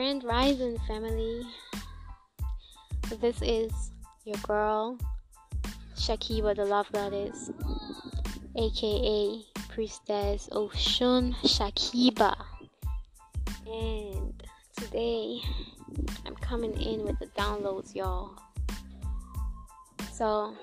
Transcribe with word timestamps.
Grand 0.00 0.24
Rising 0.24 0.78
family. 0.88 1.46
This 3.20 3.42
is 3.42 3.70
your 4.24 4.38
girl, 4.38 4.96
Shakiba 5.94 6.56
the 6.56 6.64
Love 6.64 6.90
Goddess, 6.90 7.50
aka 8.56 9.42
Priestess 9.68 10.48
Oshun 10.52 11.34
Shakiba. 11.44 12.34
And 13.66 14.42
today 14.74 15.42
I'm 16.24 16.36
coming 16.36 16.72
in 16.80 17.04
with 17.04 17.18
the 17.18 17.26
downloads, 17.38 17.94
y'all. 17.94 18.38
So, 20.14 20.56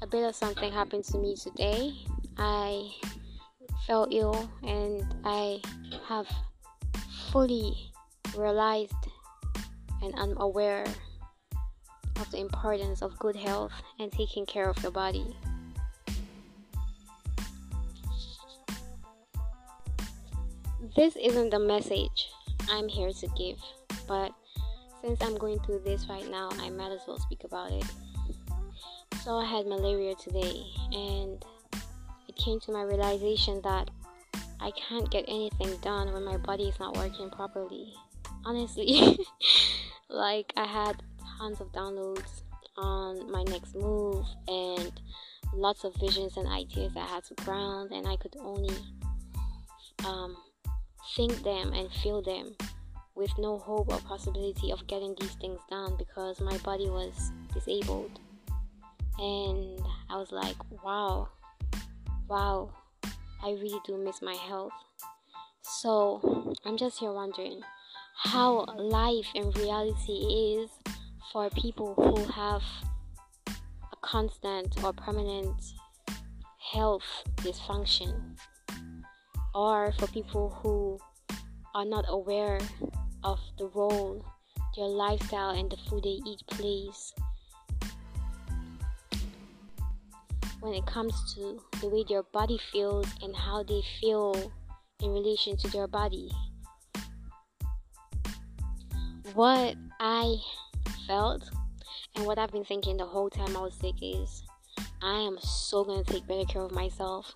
a 0.00 0.06
bit 0.06 0.22
of 0.22 0.36
something 0.36 0.72
happened 0.72 1.02
to 1.06 1.18
me 1.18 1.34
today. 1.34 1.94
I 2.38 2.92
fell 3.88 4.06
ill 4.12 4.48
and 4.62 5.02
I 5.24 5.60
have 6.06 6.28
fully 7.32 7.74
realized 8.36 8.92
and 10.02 10.14
I'm 10.18 10.36
aware 10.38 10.84
of 12.20 12.30
the 12.30 12.38
importance 12.38 13.00
of 13.00 13.18
good 13.18 13.34
health 13.34 13.72
and 13.98 14.12
taking 14.12 14.44
care 14.44 14.68
of 14.68 14.80
your 14.82 14.92
body. 14.92 15.34
This 20.94 21.16
isn't 21.16 21.50
the 21.50 21.58
message 21.58 22.28
I'm 22.68 22.86
here 22.86 23.12
to 23.12 23.26
give, 23.28 23.58
but 24.06 24.32
since 25.00 25.22
I'm 25.22 25.38
going 25.38 25.58
through 25.60 25.80
this 25.86 26.06
right 26.08 26.30
now, 26.30 26.50
I 26.58 26.68
might 26.68 26.92
as 26.92 27.00
well 27.08 27.18
speak 27.18 27.44
about 27.44 27.72
it. 27.72 27.84
So, 29.24 29.38
I 29.38 29.46
had 29.46 29.66
malaria 29.66 30.14
today, 30.16 30.64
and 30.92 31.42
it 32.28 32.36
came 32.36 32.60
to 32.60 32.72
my 32.72 32.82
realization 32.82 33.60
that 33.62 33.88
I 34.62 34.70
can't 34.70 35.10
get 35.10 35.24
anything 35.26 35.76
done 35.78 36.12
when 36.12 36.24
my 36.24 36.36
body 36.36 36.68
is 36.68 36.78
not 36.78 36.96
working 36.96 37.30
properly. 37.30 37.92
Honestly, 38.44 39.18
like 40.08 40.52
I 40.56 40.66
had 40.66 41.02
tons 41.38 41.60
of 41.60 41.72
downloads 41.72 42.42
on 42.76 43.30
my 43.30 43.42
next 43.42 43.74
move 43.74 44.24
and 44.46 44.92
lots 45.52 45.82
of 45.82 45.94
visions 45.96 46.36
and 46.36 46.46
ideas 46.46 46.92
I 46.96 47.06
had 47.06 47.24
to 47.24 47.34
ground, 47.44 47.90
and 47.90 48.06
I 48.06 48.16
could 48.16 48.36
only 48.38 48.76
um, 50.06 50.36
think 51.16 51.42
them 51.42 51.72
and 51.72 51.90
feel 51.90 52.22
them 52.22 52.54
with 53.16 53.36
no 53.38 53.58
hope 53.58 53.92
or 53.92 53.98
possibility 53.98 54.70
of 54.70 54.86
getting 54.86 55.16
these 55.20 55.34
things 55.34 55.60
done 55.68 55.96
because 55.98 56.40
my 56.40 56.56
body 56.58 56.88
was 56.88 57.32
disabled. 57.52 58.18
And 59.18 59.80
I 60.08 60.16
was 60.16 60.32
like, 60.32 60.56
wow, 60.84 61.28
wow, 62.28 62.70
I 63.42 63.50
really 63.50 63.80
do 63.84 63.96
miss 63.96 64.22
my 64.22 64.34
health. 64.34 64.72
So 65.62 66.54
I'm 66.64 66.76
just 66.76 66.98
here 66.98 67.12
wondering 67.12 67.60
how 68.16 68.64
life 68.76 69.26
in 69.34 69.50
reality 69.50 70.58
is 70.60 70.70
for 71.32 71.50
people 71.50 71.94
who 71.94 72.24
have 72.32 72.62
a 73.48 73.96
constant 74.02 74.82
or 74.84 74.92
permanent 74.92 75.60
health 76.72 77.24
dysfunction, 77.38 78.36
or 79.54 79.92
for 79.98 80.06
people 80.08 80.50
who 80.62 80.98
are 81.74 81.84
not 81.84 82.04
aware 82.08 82.60
of 83.24 83.40
the 83.58 83.66
role 83.74 84.24
their 84.76 84.86
lifestyle 84.86 85.50
and 85.50 85.70
the 85.70 85.76
food 85.76 86.04
they 86.04 86.18
eat 86.26 86.40
plays 86.46 87.12
when 90.62 90.74
it 90.74 90.86
comes 90.86 91.34
to 91.34 91.60
the 91.80 91.88
way 91.88 92.04
their 92.08 92.22
body 92.22 92.58
feels 92.70 93.06
and 93.20 93.34
how 93.34 93.64
they 93.64 93.82
feel 94.00 94.52
in 95.02 95.10
relation 95.10 95.56
to 95.56 95.68
their 95.70 95.88
body. 95.88 96.30
What 99.34 99.74
I 99.98 100.36
felt 101.08 101.50
and 102.14 102.26
what 102.26 102.38
I've 102.38 102.52
been 102.52 102.64
thinking 102.64 102.96
the 102.96 103.04
whole 103.04 103.28
time 103.28 103.56
I 103.56 103.60
was 103.60 103.74
sick 103.74 103.96
is 104.00 104.44
I 105.02 105.18
am 105.18 105.36
so 105.40 105.82
gonna 105.84 106.04
take 106.04 106.28
better 106.28 106.44
care 106.44 106.62
of 106.62 106.70
myself. 106.70 107.34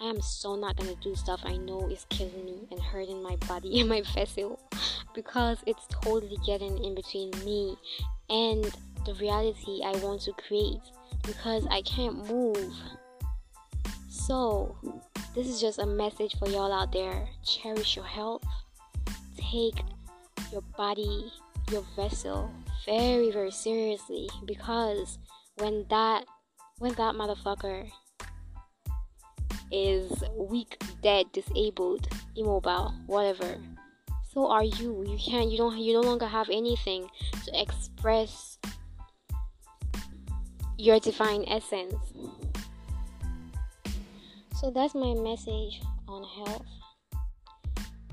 I 0.00 0.08
am 0.08 0.20
so 0.20 0.56
not 0.56 0.76
gonna 0.76 0.96
do 1.00 1.14
stuff 1.14 1.42
I 1.44 1.56
know 1.56 1.88
is 1.88 2.06
killing 2.10 2.44
me 2.44 2.66
and 2.72 2.80
hurting 2.80 3.22
my 3.22 3.36
body 3.46 3.78
and 3.78 3.88
my 3.88 4.02
vessel 4.14 4.58
because 5.14 5.58
it's 5.68 5.86
totally 6.02 6.38
getting 6.44 6.82
in 6.82 6.96
between 6.96 7.30
me 7.44 7.76
and 8.28 8.64
the 9.06 9.14
reality 9.20 9.82
I 9.84 9.92
want 9.98 10.22
to 10.22 10.32
create 10.32 10.80
because 11.26 11.66
I 11.70 11.82
can't 11.82 12.28
move. 12.30 12.72
So, 14.08 14.76
this 15.34 15.46
is 15.46 15.60
just 15.60 15.78
a 15.78 15.86
message 15.86 16.36
for 16.38 16.48
y'all 16.48 16.72
out 16.72 16.92
there. 16.92 17.28
Cherish 17.44 17.96
your 17.96 18.04
health. 18.04 18.44
Take 19.36 19.82
your 20.52 20.62
body, 20.76 21.32
your 21.70 21.84
vessel 21.96 22.50
very 22.84 23.30
very 23.30 23.50
seriously 23.50 24.28
because 24.44 25.18
when 25.56 25.86
that 25.88 26.24
when 26.78 26.92
that 26.94 27.14
motherfucker 27.14 27.88
is 29.70 30.12
weak, 30.36 30.76
dead, 31.02 31.26
disabled, 31.32 32.06
immobile, 32.36 32.92
whatever, 33.06 33.56
so 34.32 34.48
are 34.48 34.64
you. 34.64 35.04
You 35.08 35.18
can't 35.18 35.50
you 35.50 35.56
don't 35.56 35.78
you 35.78 35.94
no 35.94 36.00
longer 36.00 36.26
have 36.26 36.48
anything 36.50 37.08
to 37.44 37.60
express 37.60 38.58
your 40.76 40.98
divine 41.00 41.44
essence. 41.48 41.94
So 44.56 44.70
that's 44.70 44.94
my 44.94 45.14
message 45.14 45.80
on 46.08 46.24
health. 46.24 46.66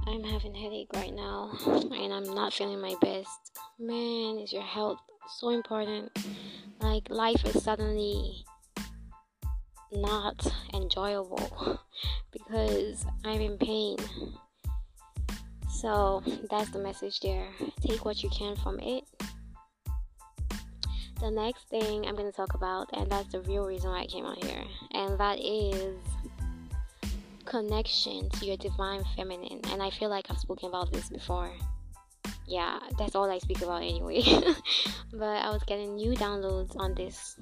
I'm 0.07 0.23
having 0.23 0.53
headache 0.53 0.89
right 0.93 1.13
now 1.13 1.51
and 1.65 2.13
I'm 2.13 2.33
not 2.33 2.53
feeling 2.53 2.81
my 2.81 2.95
best. 3.01 3.29
Man, 3.79 4.39
is 4.39 4.51
your 4.51 4.63
health 4.63 4.99
so 5.39 5.49
important? 5.49 6.11
Like 6.81 7.09
life 7.09 7.45
is 7.45 7.63
suddenly 7.63 8.43
not 9.91 10.45
enjoyable 10.73 11.79
because 12.31 13.05
I'm 13.23 13.41
in 13.41 13.57
pain. 13.57 13.97
So 15.69 16.23
that's 16.49 16.69
the 16.71 16.79
message 16.79 17.19
there. 17.21 17.47
Take 17.81 18.05
what 18.05 18.23
you 18.23 18.29
can 18.29 18.55
from 18.55 18.79
it 18.79 19.03
the 21.21 21.29
next 21.29 21.69
thing 21.69 22.05
I'm 22.07 22.15
going 22.15 22.29
to 22.29 22.35
talk 22.35 22.55
about, 22.55 22.89
and 22.93 23.09
that's 23.09 23.31
the 23.31 23.41
real 23.41 23.65
reason 23.65 23.91
why 23.91 24.01
I 24.01 24.05
came 24.07 24.25
out 24.25 24.43
here, 24.43 24.63
and 24.91 25.17
that 25.19 25.39
is 25.39 25.95
connection 27.45 28.27
to 28.31 28.45
your 28.45 28.57
divine 28.57 29.03
feminine. 29.15 29.61
And 29.71 29.83
I 29.83 29.91
feel 29.91 30.09
like 30.09 30.25
I've 30.31 30.39
spoken 30.39 30.69
about 30.69 30.91
this 30.91 31.09
before. 31.09 31.51
Yeah, 32.47 32.79
that's 32.97 33.15
all 33.15 33.29
I 33.29 33.37
speak 33.37 33.61
about 33.61 33.83
anyway. 33.83 34.23
but 35.13 35.45
I 35.45 35.51
was 35.51 35.61
getting 35.67 35.95
new 35.95 36.13
downloads 36.13 36.75
on 36.75 36.95
this 36.95 37.37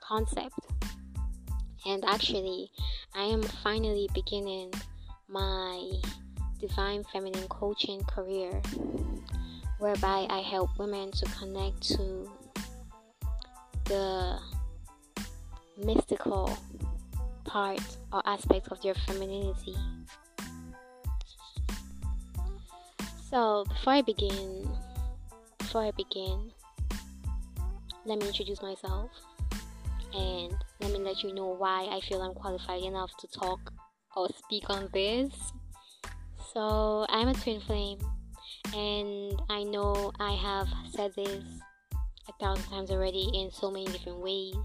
concept. 0.00 0.58
And 1.84 2.04
actually, 2.04 2.70
I 3.14 3.24
am 3.24 3.42
finally 3.42 4.08
beginning 4.14 4.72
my 5.28 5.90
divine 6.60 7.02
feminine 7.12 7.48
coaching 7.48 8.02
career 8.04 8.62
whereby 9.78 10.26
I 10.30 10.38
help 10.40 10.78
women 10.78 11.10
to 11.10 11.24
connect 11.38 11.82
to 11.96 12.30
the 13.86 14.38
mystical 15.78 16.56
part 17.44 17.80
or 18.12 18.22
aspect 18.26 18.68
of 18.68 18.82
your 18.84 18.94
femininity. 19.06 19.76
So, 23.30 23.64
before 23.68 23.94
I 23.94 24.02
begin, 24.02 24.68
before 25.58 25.82
I 25.82 25.90
begin, 25.92 26.50
let 28.04 28.18
me 28.18 28.28
introduce 28.28 28.62
myself 28.62 29.10
and 30.14 30.54
let 30.80 30.92
me 30.92 30.98
let 30.98 31.22
you 31.22 31.34
know 31.34 31.48
why 31.48 31.88
I 31.90 32.00
feel 32.00 32.22
I'm 32.22 32.34
qualified 32.34 32.82
enough 32.82 33.10
to 33.18 33.28
talk 33.28 33.72
or 34.16 34.28
speak 34.36 34.70
on 34.70 34.88
this. 34.92 35.32
So, 36.52 37.04
I'm 37.08 37.28
a 37.28 37.34
twin 37.34 37.60
flame, 37.60 37.98
and 38.74 39.40
I 39.50 39.64
know 39.64 40.12
I 40.18 40.32
have 40.32 40.68
said 40.94 41.12
this 41.16 41.44
a 42.28 42.32
thousand 42.40 42.64
times 42.70 42.90
already 42.90 43.30
in 43.34 43.50
so 43.50 43.70
many 43.70 43.86
different 43.86 44.18
ways. 44.18 44.56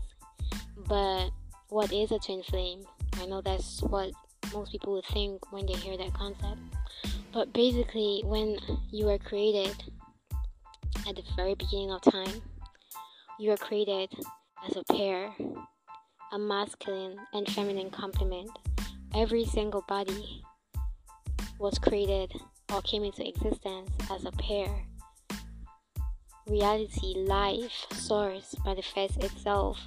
But 0.87 1.29
what 1.69 1.91
is 1.91 2.11
a 2.11 2.19
twin 2.19 2.43
flame? 2.43 2.83
I 3.19 3.25
know 3.25 3.41
that's 3.41 3.81
what 3.81 4.11
most 4.53 4.71
people 4.71 4.93
would 4.93 5.05
think 5.05 5.51
when 5.51 5.65
they 5.65 5.73
hear 5.73 5.97
that 5.97 6.13
concept. 6.13 6.59
But 7.33 7.53
basically, 7.53 8.21
when 8.25 8.57
you 8.91 9.05
were 9.05 9.17
created 9.17 9.75
at 11.07 11.15
the 11.15 11.23
very 11.35 11.55
beginning 11.55 11.91
of 11.91 12.01
time, 12.01 12.41
you 13.39 13.49
were 13.49 13.57
created 13.57 14.11
as 14.67 14.75
a 14.75 14.83
pair, 14.93 15.33
a 16.31 16.39
masculine 16.39 17.17
and 17.33 17.49
feminine 17.51 17.89
complement. 17.89 18.49
Every 19.15 19.45
single 19.45 19.83
body 19.87 20.43
was 21.59 21.77
created 21.79 22.33
or 22.73 22.81
came 22.81 23.03
into 23.03 23.27
existence 23.27 23.91
as 24.09 24.25
a 24.25 24.31
pair 24.31 24.85
reality, 26.51 27.15
life, 27.15 27.85
source 27.93 28.53
manifests 28.65 29.17
itself 29.17 29.79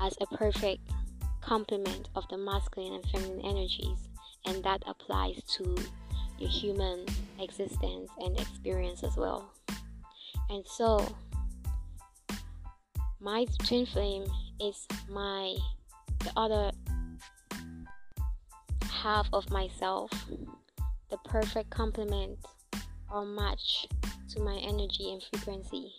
as 0.00 0.14
a 0.20 0.26
perfect 0.36 0.82
complement 1.40 2.10
of 2.14 2.24
the 2.28 2.36
masculine 2.36 2.94
and 2.94 3.04
feminine 3.06 3.40
energies, 3.44 4.08
and 4.46 4.62
that 4.62 4.82
applies 4.86 5.40
to 5.56 5.76
your 6.38 6.50
human 6.50 7.06
existence 7.40 8.10
and 8.18 8.38
experience 8.38 9.02
as 9.02 9.16
well. 9.16 9.50
And 10.50 10.64
so, 10.66 11.06
my 13.20 13.46
twin 13.66 13.86
flame 13.86 14.26
is 14.60 14.86
my 15.08 15.56
the 16.18 16.32
other 16.36 16.70
half 18.90 19.28
of 19.32 19.50
myself, 19.50 20.10
the 21.10 21.18
perfect 21.24 21.70
complement 21.70 22.38
or 23.14 23.24
match 23.24 23.86
to 24.30 24.40
my 24.40 24.56
energy 24.56 25.12
and 25.12 25.22
frequency. 25.22 25.94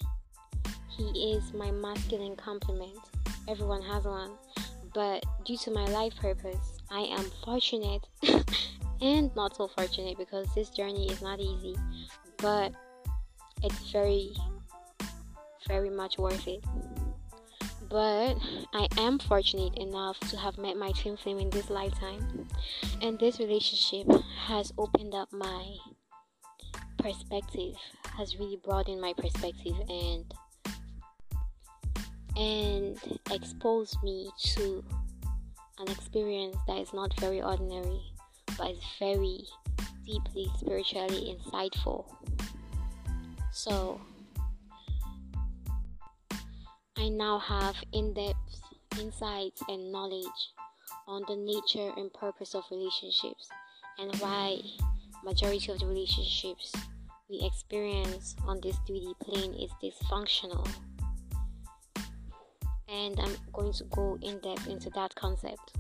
He 0.90 1.34
is 1.34 1.54
my 1.54 1.72
masculine 1.72 2.36
complement. 2.36 2.98
Everyone 3.48 3.82
has 3.84 4.04
one, 4.04 4.32
but 4.94 5.26
due 5.46 5.58
to 5.60 5.72
my 5.72 5.86
life 5.86 6.14
purpose, 6.18 6.78
I 6.92 7.02
am 7.02 7.32
fortunate 7.44 8.06
and 9.02 9.34
not 9.36 9.56
so 9.56 9.70
fortunate 9.70 10.18
because 10.18 10.48
this 10.54 10.70
journey 10.70 11.10
is 11.10 11.22
not 11.22 11.40
easy, 11.40 11.78
but 12.38 12.74
it's 13.64 13.92
very, 13.92 14.36
very 15.68 15.90
much 15.90 16.18
worth 16.18 16.48
it. 16.48 16.64
But 17.90 18.36
I 18.74 18.88
am 18.98 19.20
fortunate 19.20 19.78
enough 19.78 20.20
to 20.32 20.38
have 20.38 20.58
met 20.58 20.76
my 20.76 20.92
twin 20.92 21.16
flame 21.16 21.40
in 21.40 21.50
this 21.50 21.70
lifetime, 21.70 22.48
and 23.02 23.18
this 23.20 23.40
relationship 23.40 24.08
has 24.48 24.74
opened 24.78 25.14
up 25.14 25.32
my 25.32 25.76
perspective, 27.06 27.76
has 28.18 28.40
really 28.40 28.60
broadened 28.64 29.00
my 29.00 29.14
perspective, 29.14 29.76
and 29.90 30.34
and 32.36 32.98
exposed 33.32 33.96
me 34.04 34.30
to 34.44 34.84
an 35.80 35.88
experience 35.90 36.58
that 36.68 36.78
is 36.78 36.94
not 36.94 37.18
very 37.20 37.42
ordinary 37.42 38.02
but 38.58 38.72
is 38.72 38.80
very 39.00 39.42
deeply 40.06 40.48
spiritually 40.58 41.38
insightful. 41.38 42.06
So, 43.52 44.02
I 46.98 47.10
now 47.10 47.40
have 47.40 47.76
in 47.94 48.14
depth 48.14 48.38
insights 49.00 49.62
and 49.70 49.92
knowledge 49.92 50.42
on 51.08 51.24
the 51.28 51.36
nature 51.36 51.94
and 51.98 52.12
purpose 52.14 52.56
of 52.56 52.64
relationships 52.72 53.48
and 54.00 54.16
why 54.18 54.60
majority 55.24 55.72
of 55.72 55.80
the 55.80 55.86
relationships 55.86 56.74
we 57.30 57.42
experience 57.42 58.36
on 58.46 58.60
this 58.62 58.76
3D 58.88 59.20
plane 59.20 59.54
is 59.56 59.72
dysfunctional. 59.84 60.68
And 62.88 63.20
I'm 63.20 63.36
going 63.52 63.74
to 63.74 63.84
go 63.86 64.18
in 64.22 64.38
depth 64.40 64.68
into 64.68 64.90
that 64.92 65.16
concept. 65.16 65.74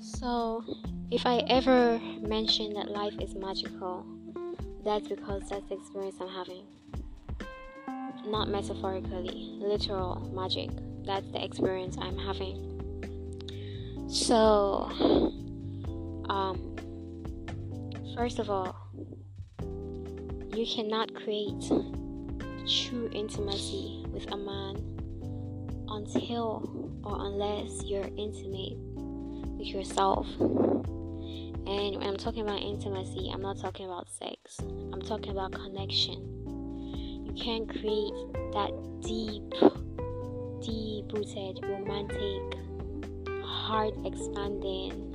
So, 0.00 0.64
if 1.10 1.26
I 1.26 1.38
ever 1.48 2.00
mention 2.20 2.74
that 2.74 2.90
life 2.90 3.14
is 3.20 3.34
magical, 3.34 4.06
that's 4.84 5.08
because 5.08 5.42
that's 5.48 5.68
the 5.68 5.74
experience 5.74 6.16
I'm 6.20 6.28
having. 6.28 6.62
Not 8.26 8.48
metaphorically, 8.48 9.58
literal 9.60 10.30
magic. 10.34 10.70
That's 11.04 11.30
the 11.30 11.44
experience 11.44 11.96
I'm 12.00 12.18
having. 12.18 12.66
So, 14.08 14.88
um, 16.28 16.76
first 18.16 18.38
of 18.38 18.50
all, 18.50 18.76
you 20.54 20.66
cannot 20.66 21.14
create 21.14 21.68
true 22.66 23.08
intimacy 23.12 24.04
with 24.10 24.30
a 24.32 24.36
man 24.36 24.76
until 25.88 26.90
or 27.04 27.26
unless 27.26 27.84
you're 27.84 28.08
intimate 28.16 28.76
with 29.58 29.68
yourself. 29.68 30.26
And 30.38 31.96
when 31.96 32.02
I'm 32.02 32.16
talking 32.16 32.42
about 32.42 32.60
intimacy, 32.60 33.30
I'm 33.32 33.42
not 33.42 33.58
talking 33.58 33.86
about 33.86 34.08
sex, 34.08 34.58
I'm 34.60 35.02
talking 35.02 35.30
about 35.30 35.52
connection. 35.52 36.35
Can't 37.38 37.68
create 37.68 38.12
that 38.52 38.72
deep, 39.02 39.50
deep 40.62 41.12
rooted, 41.12 41.60
romantic, 41.62 42.58
heart 43.44 43.94
expanding, 44.04 45.12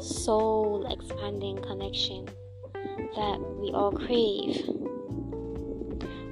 soul 0.00 0.86
expanding 0.90 1.62
connection 1.62 2.26
that 3.16 3.40
we 3.60 3.70
all 3.70 3.92
crave 3.92 4.68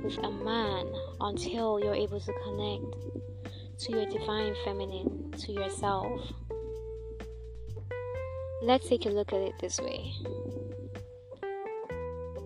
with 0.03 0.19
a 0.19 0.31
man 0.31 0.87
until 1.21 1.81
you're 1.81 1.95
able 1.95 2.21
to 2.21 2.33
connect 2.45 3.81
to 3.81 3.93
your 3.93 4.07
divine 4.07 4.55
feminine, 4.65 5.33
to 5.33 5.53
yourself. 5.53 6.21
Let's 8.63 8.89
take 8.89 9.07
a 9.07 9.11
look 9.11 9.33
at 9.33 9.41
it 9.41 9.55
this 9.61 9.81
way. 9.81 10.13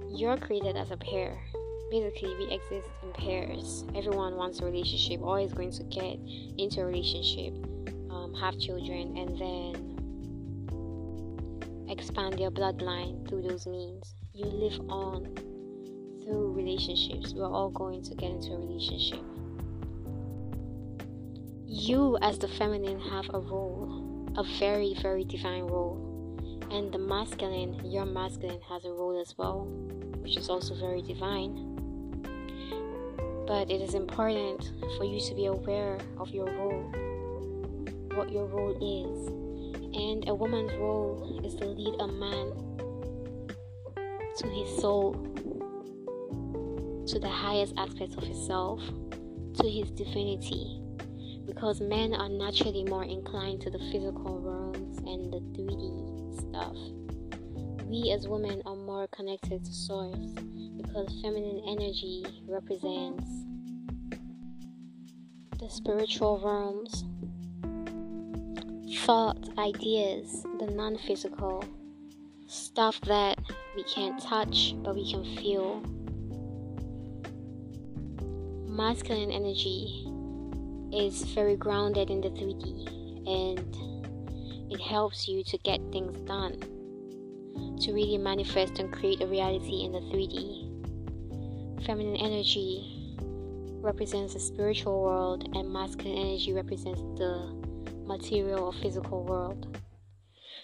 You're 0.09 0.37
created 0.37 0.77
as 0.77 0.91
a 0.91 0.97
pair. 0.97 1.50
Basically, 1.91 2.35
we 2.37 2.45
exist 2.53 2.89
in 3.03 3.13
pairs. 3.13 3.85
Everyone 3.97 4.37
wants 4.37 4.61
a 4.61 4.65
relationship, 4.65 5.23
always 5.23 5.53
going 5.53 5.73
to 5.73 5.83
get 5.85 6.19
into 6.59 6.83
a 6.83 6.85
relationship, 6.85 7.53
um, 8.11 8.33
have 8.35 8.59
children, 8.59 9.17
and 9.17 9.37
then 9.39 9.97
expand 11.91 12.39
your 12.39 12.51
bloodline 12.51 13.29
through 13.29 13.43
those 13.43 13.67
means. 13.67 14.15
You 14.33 14.47
live 14.47 14.79
on 14.89 15.35
through 16.23 16.53
relationships. 16.53 17.35
We're 17.35 17.51
all 17.51 17.71
going 17.71 18.03
to 18.05 18.15
get 18.15 18.31
into 18.31 18.53
a 18.53 18.59
relationship. 18.59 19.21
You, 21.67 22.19
as 22.23 22.39
the 22.39 22.49
feminine, 22.49 23.01
have 23.01 23.29
a 23.35 23.41
role 23.41 24.11
a 24.37 24.45
very, 24.59 24.95
very 25.03 25.25
divine 25.25 25.65
role. 25.65 26.07
And 26.71 26.93
the 26.93 26.99
masculine, 26.99 27.81
your 27.85 28.07
masculine, 28.07 28.61
has 28.69 28.85
a 28.85 28.91
role 28.91 29.21
as 29.21 29.37
well, 29.37 29.67
which 30.21 30.37
is 30.37 30.49
also 30.49 30.75
very 30.75 31.03
divine. 31.03 31.70
But 33.51 33.69
it 33.69 33.81
is 33.81 33.95
important 33.95 34.71
for 34.97 35.05
you 35.05 35.21
to 35.21 35.35
be 35.35 35.47
aware 35.47 35.99
of 36.19 36.31
your 36.31 36.47
role, 36.47 36.85
what 38.15 38.31
your 38.31 38.47
role 38.47 38.77
is. 38.79 39.27
And 39.93 40.29
a 40.29 40.35
woman's 40.37 40.73
role 40.75 41.43
is 41.45 41.57
to 41.57 41.65
lead 41.65 41.99
a 41.99 42.07
man 42.07 42.53
to 44.37 44.47
his 44.47 44.81
soul, 44.81 45.15
to 47.09 47.19
the 47.19 47.29
highest 47.29 47.75
aspects 47.77 48.15
of 48.15 48.23
himself, 48.23 48.81
to 49.55 49.69
his 49.69 49.91
divinity 49.91 50.81
because 51.45 51.81
men 51.81 52.15
are 52.15 52.29
naturally 52.29 52.85
more 52.85 53.03
inclined 53.03 53.61
to 53.63 53.71
the 53.71 53.81
physical 53.91 54.39
realms 54.39 54.99
and 54.99 55.33
the 55.33 55.41
3D 55.59 56.39
stuff. 56.39 56.77
We 57.89 58.13
as 58.13 58.29
women 58.29 58.63
are 58.65 58.77
more 58.77 59.09
connected 59.09 59.65
to 59.65 59.73
source 59.73 60.35
because 60.77 61.21
feminine 61.23 61.63
energy 61.67 62.25
represents 62.47 63.40
spiritual 65.71 66.41
realms, 66.45 67.05
thought, 69.05 69.39
ideas, 69.57 70.45
the 70.59 70.67
non 70.67 70.99
physical, 70.99 71.65
stuff 72.49 73.01
that 73.03 73.39
we 73.77 73.85
can't 73.85 74.21
touch 74.21 74.75
but 74.83 74.95
we 74.97 75.11
can 75.11 75.25
feel. 75.37 75.81
Masculine 78.67 79.31
energy 79.31 80.07
is 80.93 81.23
very 81.35 81.57
grounded 81.57 82.11
in 82.11 82.21
the 82.21 82.31
3D 82.31 83.29
and 83.29 84.73
it 84.73 84.81
helps 84.81 85.29
you 85.29 85.45
to 85.45 85.59
get 85.59 85.81
things 85.93 86.19
done, 86.23 86.59
to 87.81 87.93
really 87.93 88.19
manifest 88.19 88.81
and 88.81 88.93
create 88.93 89.21
a 89.21 89.27
reality 89.27 89.85
in 89.85 89.93
the 89.93 90.01
3D. 90.01 91.85
Feminine 91.87 92.17
energy 92.17 93.00
represents 93.81 94.35
the 94.35 94.41
spiritual 94.41 95.03
world, 95.03 95.49
and 95.55 95.71
masculine 95.73 96.19
energy 96.19 96.53
represents 96.53 97.01
the 97.19 97.55
material 98.05 98.65
or 98.65 98.73
physical 98.73 99.25
world. 99.25 99.79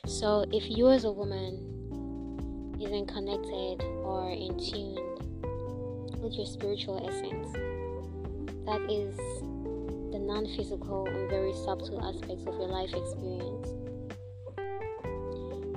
So, 0.06 0.44
if 0.52 0.70
you 0.70 0.90
as 0.90 1.04
a 1.04 1.10
woman 1.12 2.78
isn't 2.80 3.06
connected 3.06 3.82
or 4.04 4.30
in 4.30 4.58
tune 4.58 4.96
with 6.20 6.34
your 6.34 6.46
spiritual 6.46 7.08
essence, 7.08 7.52
that 8.66 8.80
is 8.90 9.16
the 10.12 10.18
non 10.18 10.46
physical 10.56 11.06
and 11.06 11.30
very 11.30 11.52
subtle 11.52 12.04
aspects 12.04 12.46
of 12.46 12.54
your 12.54 12.68
life 12.68 12.92
experience. 12.92 13.68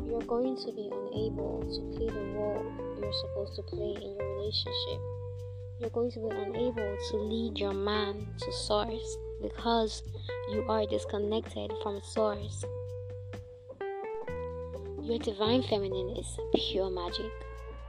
You're 0.08 0.28
going 0.28 0.58
to 0.58 0.72
be 0.74 0.90
unable 0.92 1.62
to 1.62 1.98
play 1.98 2.10
the 2.10 2.26
role 2.36 2.90
you're 3.10 3.14
supposed 3.14 3.56
to 3.56 3.64
play 3.64 3.96
in 3.96 4.16
your 4.16 4.36
relationship. 4.38 5.09
You're 5.80 5.90
going 5.92 6.12
to 6.12 6.20
be 6.20 6.30
unable 6.30 6.98
to 7.10 7.18
lead 7.18 7.58
your 7.58 7.74
man 7.74 8.28
to 8.38 8.52
source 8.52 9.18
because 9.42 10.04
you 10.52 10.66
are 10.68 10.86
disconnected 10.86 11.72
from 11.82 12.02
source. 12.04 12.66
Your 15.02 15.20
divine 15.20 15.64
feminine 15.64 16.18
is 16.18 16.38
pure 16.54 16.90
magic. 16.90 17.32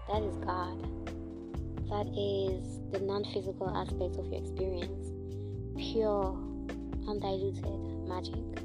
That 0.06 0.23
is 0.23 0.37
God. 0.37 0.78
That 1.88 2.06
is 2.16 2.78
the 2.92 3.00
non 3.00 3.25
physical 3.25 3.68
aspects 3.76 4.18
of 4.18 4.26
your 4.26 4.40
experience, 4.40 5.11
pure, 5.76 6.38
undiluted 7.09 7.64
magic. 8.06 8.62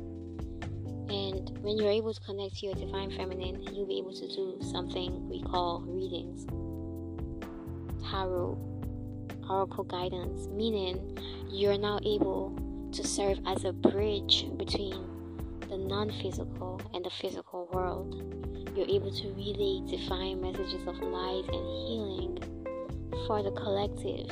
And 1.10 1.58
when 1.64 1.78
you're 1.80 1.90
able 1.90 2.14
to 2.14 2.22
connect 2.22 2.58
to 2.58 2.68
your 2.68 2.76
divine 2.76 3.10
feminine, 3.10 3.64
you'll 3.74 3.88
be 3.88 3.98
able 3.98 4.14
to 4.14 4.28
do 4.28 4.60
something 4.72 5.28
we 5.28 5.42
call 5.42 5.82
readings, 5.88 6.46
tarot, 8.08 8.75
oracle 9.50 9.84
guidance, 9.84 10.48
meaning 10.48 11.18
you're 11.50 11.78
now 11.78 12.00
able 12.06 12.58
to 12.92 13.06
serve 13.06 13.40
as 13.46 13.66
a 13.66 13.74
bridge 13.74 14.48
between 14.58 15.16
the 15.70 15.78
non 15.78 16.12
physical 16.22 16.82
and 16.94 17.06
the 17.06 17.10
physical 17.10 17.70
world. 17.74 18.16
You're 18.76 18.88
able 18.88 19.12
to 19.12 19.28
relay 19.34 19.82
divine 19.90 20.42
messages 20.42 20.88
of 20.88 20.98
light 21.00 21.46
and 21.48 21.66
healing 21.88 22.40
for 23.28 23.42
the 23.42 23.52
collective. 23.52 24.28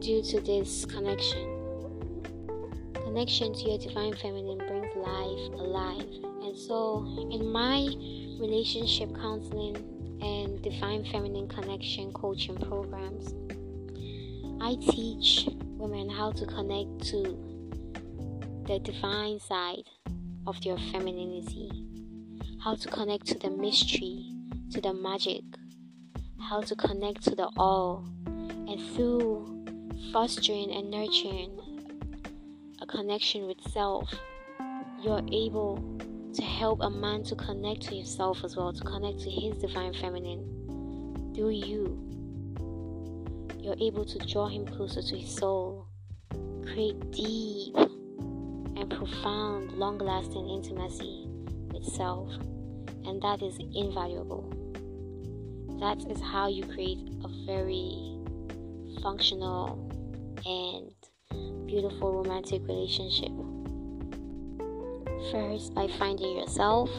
Due 0.00 0.22
to 0.22 0.40
this 0.40 0.84
connection, 0.84 1.58
connection 2.94 3.52
to 3.54 3.70
your 3.70 3.78
divine 3.78 4.14
feminine 4.14 4.58
brings 4.58 4.94
life 4.96 5.60
alive. 5.60 6.06
And 6.42 6.56
so, 6.56 7.04
in 7.30 7.50
my 7.50 7.88
relationship 8.38 9.14
counseling 9.16 9.76
divine 10.62 11.04
feminine 11.04 11.48
connection 11.48 12.12
coaching 12.12 12.56
programs, 12.56 13.34
I 14.60 14.76
teach 14.90 15.48
women 15.78 16.10
how 16.10 16.32
to 16.32 16.46
connect 16.46 17.04
to 17.10 17.22
the 18.66 18.78
divine 18.80 19.40
side 19.40 19.84
of 20.46 20.60
their 20.62 20.76
femininity, 20.92 21.70
how 22.62 22.74
to 22.74 22.88
connect 22.88 23.26
to 23.26 23.38
the 23.38 23.50
mystery, 23.50 24.32
to 24.72 24.80
the 24.80 24.92
magic, 24.92 25.42
how 26.40 26.60
to 26.62 26.74
connect 26.74 27.22
to 27.24 27.34
the 27.34 27.48
all, 27.56 28.04
and 28.26 28.80
through 28.94 29.64
fostering 30.12 30.72
and 30.72 30.90
nurturing 30.90 31.58
a 32.80 32.86
connection 32.86 33.46
with 33.46 33.60
self, 33.70 34.12
you're 35.02 35.22
able 35.32 35.98
to 36.38 36.44
help 36.44 36.80
a 36.82 36.88
man 36.88 37.24
to 37.24 37.34
connect 37.34 37.82
to 37.82 37.96
himself 37.96 38.44
as 38.44 38.56
well, 38.56 38.72
to 38.72 38.84
connect 38.84 39.18
to 39.18 39.28
his 39.28 39.58
divine 39.58 39.92
feminine 39.92 41.32
through 41.34 41.50
you. 41.50 41.98
You're 43.58 43.74
able 43.80 44.04
to 44.04 44.18
draw 44.18 44.46
him 44.46 44.64
closer 44.64 45.02
to 45.02 45.18
his 45.18 45.34
soul, 45.34 45.88
create 46.62 47.10
deep 47.10 47.74
and 47.74 48.88
profound, 48.88 49.72
long 49.72 49.98
lasting 49.98 50.48
intimacy 50.48 51.26
with 51.72 51.84
self, 51.84 52.30
and 53.04 53.20
that 53.20 53.42
is 53.42 53.58
invaluable. 53.74 54.48
That 55.80 56.08
is 56.08 56.20
how 56.20 56.46
you 56.46 56.62
create 56.62 57.00
a 57.24 57.28
very 57.46 58.16
functional 59.02 59.90
and 60.46 61.66
beautiful 61.66 62.12
romantic 62.12 62.62
relationship. 62.68 63.32
First, 65.30 65.74
by 65.74 65.88
finding 65.98 66.38
yourself, 66.38 66.90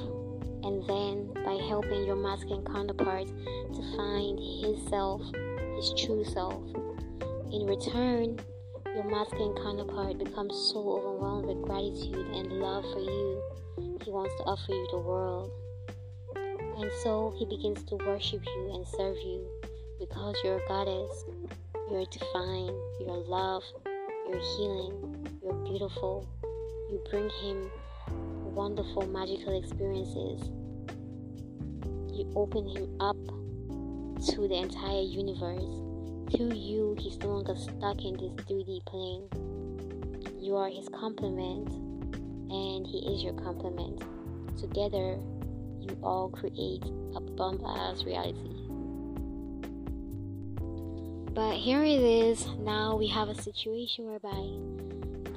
and 0.64 0.86
then 0.88 1.32
by 1.44 1.56
helping 1.68 2.06
your 2.06 2.16
masculine 2.16 2.64
counterpart 2.66 3.28
to 3.28 3.98
find 3.98 4.38
his 4.38 4.88
self, 4.88 5.22
his 5.76 5.94
true 5.98 6.24
self. 6.26 6.62
In 7.52 7.66
return, 7.66 8.40
your 8.94 9.04
masculine 9.10 9.56
counterpart 9.64 10.20
becomes 10.20 10.54
so 10.72 10.80
overwhelmed 10.80 11.46
with 11.46 11.62
gratitude 11.64 12.28
and 12.36 12.52
love 12.54 12.84
for 12.94 13.00
you, 13.00 13.42
he 14.04 14.12
wants 14.12 14.36
to 14.38 14.44
offer 14.44 14.74
you 14.74 14.88
the 14.92 15.00
world. 15.00 15.52
And 16.36 16.92
so 17.02 17.34
he 17.38 17.46
begins 17.46 17.84
to 17.86 17.96
worship 17.96 18.46
you 18.46 18.72
and 18.74 18.88
serve 18.88 19.18
you 19.18 19.48
because 20.00 20.36
you're 20.44 20.58
a 20.58 20.68
goddess, 20.68 21.26
you're 21.90 22.06
divine, 22.06 22.74
you're 23.00 23.24
love, 23.26 23.64
you're 24.28 24.42
healing, 24.58 25.28
you're 25.42 25.66
beautiful. 25.66 26.28
You 26.90 27.02
bring 27.10 27.30
him 27.42 27.70
wonderful 28.60 29.08
magical 29.08 29.58
experiences. 29.58 30.50
You 32.12 32.30
open 32.36 32.68
him 32.68 32.94
up 33.00 33.16
to 34.36 34.48
the 34.50 34.56
entire 34.56 35.00
universe. 35.00 35.64
Through 36.36 36.56
you, 36.56 36.94
he's 37.00 37.18
no 37.20 37.28
longer 37.28 37.56
stuck 37.56 38.04
in 38.04 38.18
this 38.18 38.34
3D 38.48 38.86
plane. 38.86 39.24
You 40.42 40.58
are 40.58 40.68
his 40.68 40.90
complement, 40.90 41.70
and 42.52 42.86
he 42.86 43.00
is 43.16 43.24
your 43.24 43.32
complement. 43.32 44.04
Together, 44.60 45.16
you 45.80 45.98
all 46.04 46.28
create 46.28 46.84
a 47.16 47.22
bomb 47.22 47.64
ass 47.66 48.04
reality. 48.04 48.60
But 51.34 51.56
here 51.56 51.82
it 51.82 52.02
is. 52.02 52.46
Now 52.60 52.98
we 52.98 53.08
have 53.08 53.30
a 53.30 53.42
situation 53.42 54.04
whereby 54.04 54.44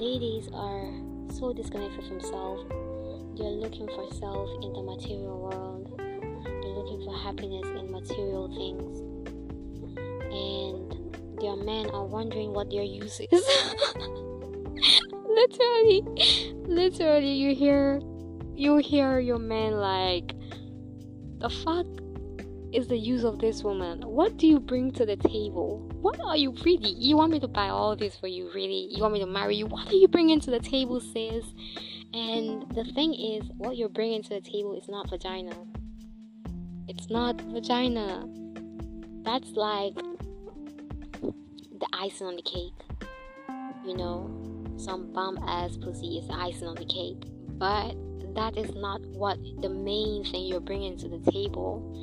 ladies 0.03 0.49
are 0.53 0.91
so 1.31 1.53
disconnected 1.53 2.05
from 2.05 2.21
self. 2.21 2.92
They're 3.37 3.49
looking 3.49 3.89
for 3.89 4.07
self 4.13 4.49
in 4.63 4.73
the 4.73 4.83
material 4.83 5.41
world. 5.41 5.95
They're 5.99 6.77
looking 6.77 7.05
for 7.05 7.17
happiness 7.17 7.67
in 7.67 7.91
material 7.91 8.49
things. 8.49 9.01
And 10.33 11.41
their 11.41 11.57
men 11.57 11.91
are 11.91 12.05
wondering 12.05 12.53
what 12.53 12.71
their 12.71 12.83
use 12.83 13.21
is. 13.21 13.31
literally, 15.27 16.03
literally, 16.67 17.33
you 17.33 17.55
hear, 17.55 18.01
you 18.55 18.77
hear 18.79 19.19
your 19.19 19.39
man 19.39 19.73
like, 19.73 20.35
the 21.39 21.49
fuck 21.49 21.87
is 22.73 22.87
the 22.89 22.97
use 22.97 23.25
of 23.25 23.39
this 23.39 23.63
woman? 23.63 24.03
What 24.03 24.37
do 24.37 24.47
you 24.47 24.59
bring 24.59 24.93
to 24.93 25.05
the 25.05 25.17
table? 25.17 25.89
What 26.01 26.21
are 26.21 26.37
you 26.37 26.55
really? 26.65 26.95
You 26.97 27.17
want 27.17 27.33
me 27.33 27.41
to 27.41 27.49
buy 27.49 27.69
all 27.69 27.97
this 27.97 28.17
for 28.17 28.27
you, 28.27 28.51
really? 28.55 28.89
You 28.91 29.03
want 29.03 29.15
me 29.15 29.21
to 29.21 29.27
marry 29.27 29.57
you? 29.57 29.67
What 29.67 29.89
are 29.89 29.95
you 29.95 30.09
bringing 30.09 30.41
to 30.41 30.51
the 30.51 30.61
table, 30.61 31.01
sis? 31.01 31.45
And 32.15 32.71
the 32.75 32.85
thing 32.95 33.15
is, 33.15 33.45
what 33.57 33.77
you're 33.77 33.89
bringing 33.89 34.23
to 34.25 34.29
the 34.31 34.41
table 34.41 34.77
is 34.77 34.89
not 34.89 35.09
vagina. 35.09 35.57
It's 36.89 37.09
not 37.09 37.41
vagina. 37.41 38.29
That's 39.23 39.51
like 39.53 39.95
the 39.95 41.89
icing 41.93 42.27
on 42.27 42.37
the 42.37 42.43
cake. 42.43 42.73
You 43.85 43.97
know, 43.97 44.75
some 44.77 45.13
bum 45.13 45.39
ass 45.47 45.77
pussy 45.77 46.19
is 46.19 46.29
the 46.29 46.35
icing 46.35 46.69
on 46.69 46.77
the 46.77 46.85
cake. 46.85 47.25
But 47.59 47.95
that 48.35 48.57
is 48.57 48.75
not 48.75 49.01
what 49.03 49.39
the 49.61 49.69
main 49.69 50.25
thing 50.25 50.47
you're 50.47 50.61
bringing 50.61 50.97
to 50.99 51.09
the 51.09 51.31
table 51.31 52.03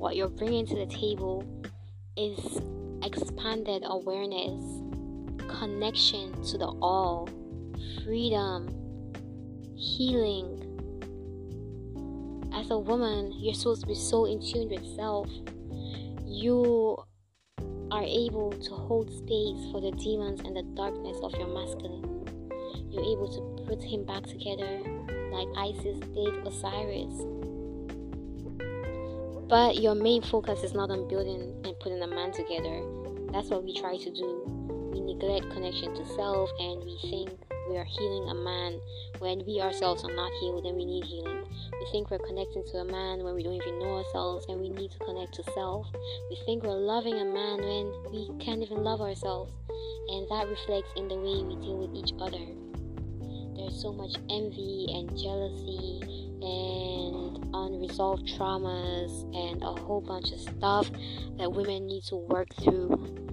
what 0.00 0.16
you're 0.16 0.28
bringing 0.28 0.64
to 0.66 0.76
the 0.76 0.86
table 0.86 1.44
is 2.16 2.62
expanded 3.04 3.82
awareness, 3.84 4.64
connection 5.46 6.42
to 6.42 6.56
the 6.56 6.68
all, 6.80 7.28
freedom, 8.02 8.79
healing. 9.80 10.66
As 12.54 12.70
a 12.70 12.78
woman, 12.78 13.32
you're 13.38 13.54
supposed 13.54 13.80
to 13.82 13.86
be 13.86 13.94
so 13.94 14.26
in 14.26 14.40
tune 14.40 14.68
with 14.68 14.84
self. 14.94 15.28
You 16.24 16.96
are 17.90 18.04
able 18.04 18.52
to 18.52 18.70
hold 18.70 19.10
space 19.10 19.70
for 19.72 19.80
the 19.80 19.92
demons 19.92 20.40
and 20.40 20.54
the 20.54 20.62
darkness 20.74 21.16
of 21.22 21.32
your 21.34 21.48
masculine. 21.48 22.04
You're 22.90 23.02
able 23.02 23.28
to 23.32 23.64
put 23.64 23.82
him 23.82 24.04
back 24.04 24.24
together 24.24 24.80
like 25.32 25.48
Isis 25.56 25.98
did 26.00 26.46
Osiris 26.46 27.24
but 29.50 29.82
your 29.82 29.96
main 29.96 30.22
focus 30.22 30.62
is 30.62 30.74
not 30.74 30.90
on 30.90 31.08
building 31.08 31.60
and 31.64 31.74
putting 31.80 32.00
a 32.00 32.06
man 32.06 32.30
together. 32.32 32.82
That's 33.32 33.48
what 33.48 33.64
we 33.64 33.74
try 33.74 33.96
to 33.96 34.10
do. 34.10 34.44
We 34.92 35.00
neglect 35.00 35.50
connection 35.50 35.92
to 35.96 36.06
self 36.06 36.48
and 36.60 36.84
we 36.84 36.96
think 37.10 37.30
we 37.70 37.78
are 37.78 37.84
healing 37.84 38.28
a 38.28 38.34
man 38.34 38.80
when 39.20 39.44
we 39.46 39.60
ourselves 39.60 40.02
are 40.04 40.12
not 40.12 40.32
healed 40.40 40.66
and 40.66 40.76
we 40.76 40.84
need 40.84 41.04
healing. 41.04 41.44
We 41.72 41.86
think 41.92 42.10
we're 42.10 42.18
connecting 42.18 42.64
to 42.72 42.78
a 42.78 42.84
man 42.84 43.22
when 43.22 43.34
we 43.36 43.44
don't 43.44 43.54
even 43.54 43.78
know 43.78 43.98
ourselves 43.98 44.46
and 44.48 44.60
we 44.60 44.70
need 44.70 44.90
to 44.90 44.98
connect 44.98 45.34
to 45.34 45.44
self. 45.54 45.86
We 46.30 46.36
think 46.44 46.64
we're 46.64 46.74
loving 46.74 47.14
a 47.14 47.24
man 47.24 47.58
when 47.58 47.92
we 48.10 48.44
can't 48.44 48.60
even 48.60 48.82
love 48.82 49.00
ourselves. 49.00 49.52
And 50.08 50.26
that 50.30 50.48
reflects 50.48 50.90
in 50.96 51.06
the 51.06 51.14
way 51.14 51.44
we 51.44 51.54
deal 51.62 51.78
with 51.78 51.94
each 51.94 52.12
other. 52.20 52.44
There's 53.54 53.80
so 53.80 53.92
much 53.92 54.16
envy 54.28 54.86
and 54.90 55.08
jealousy 55.16 56.00
and 56.42 57.54
unresolved 57.54 58.26
traumas 58.26 59.22
and 59.32 59.62
a 59.62 59.80
whole 59.80 60.00
bunch 60.00 60.32
of 60.32 60.40
stuff 60.40 60.90
that 61.38 61.52
women 61.52 61.86
need 61.86 62.02
to 62.04 62.16
work 62.16 62.48
through 62.56 63.29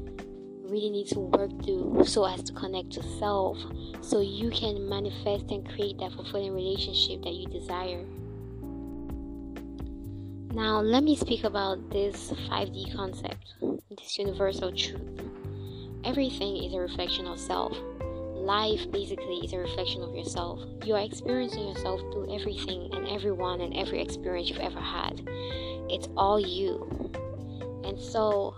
really 0.69 0.89
need 0.89 1.07
to 1.07 1.19
work 1.19 1.51
through 1.63 2.03
so 2.05 2.25
as 2.25 2.43
to 2.43 2.53
connect 2.53 2.91
to 2.91 3.03
self 3.19 3.57
so 4.01 4.21
you 4.21 4.49
can 4.49 4.87
manifest 4.87 5.51
and 5.51 5.67
create 5.69 5.97
that 5.97 6.11
fulfilling 6.13 6.53
relationship 6.53 7.21
that 7.23 7.33
you 7.33 7.47
desire 7.47 8.03
now 10.53 10.79
let 10.79 11.03
me 11.03 11.15
speak 11.15 11.43
about 11.43 11.89
this 11.89 12.31
5d 12.49 12.95
concept 12.95 13.53
this 13.89 14.17
universal 14.17 14.71
truth 14.71 15.21
everything 16.03 16.57
is 16.63 16.73
a 16.73 16.79
reflection 16.79 17.27
of 17.27 17.39
self 17.39 17.77
life 18.47 18.89
basically 18.91 19.39
is 19.43 19.51
a 19.51 19.57
reflection 19.57 20.01
of 20.01 20.15
yourself. 20.15 20.61
You 20.85 20.95
are 20.95 21.03
experiencing 21.03 21.67
yourself 21.67 21.99
through 22.13 22.33
everything 22.33 22.89
and 22.93 23.05
everyone 23.09 23.59
and 23.59 23.75
every 23.75 24.01
experience 24.01 24.49
you've 24.49 24.59
ever 24.59 24.79
had. 24.79 25.21
It's 25.89 26.07
all 26.15 26.39
you. 26.39 27.11
And 27.83 27.99
so, 27.99 28.55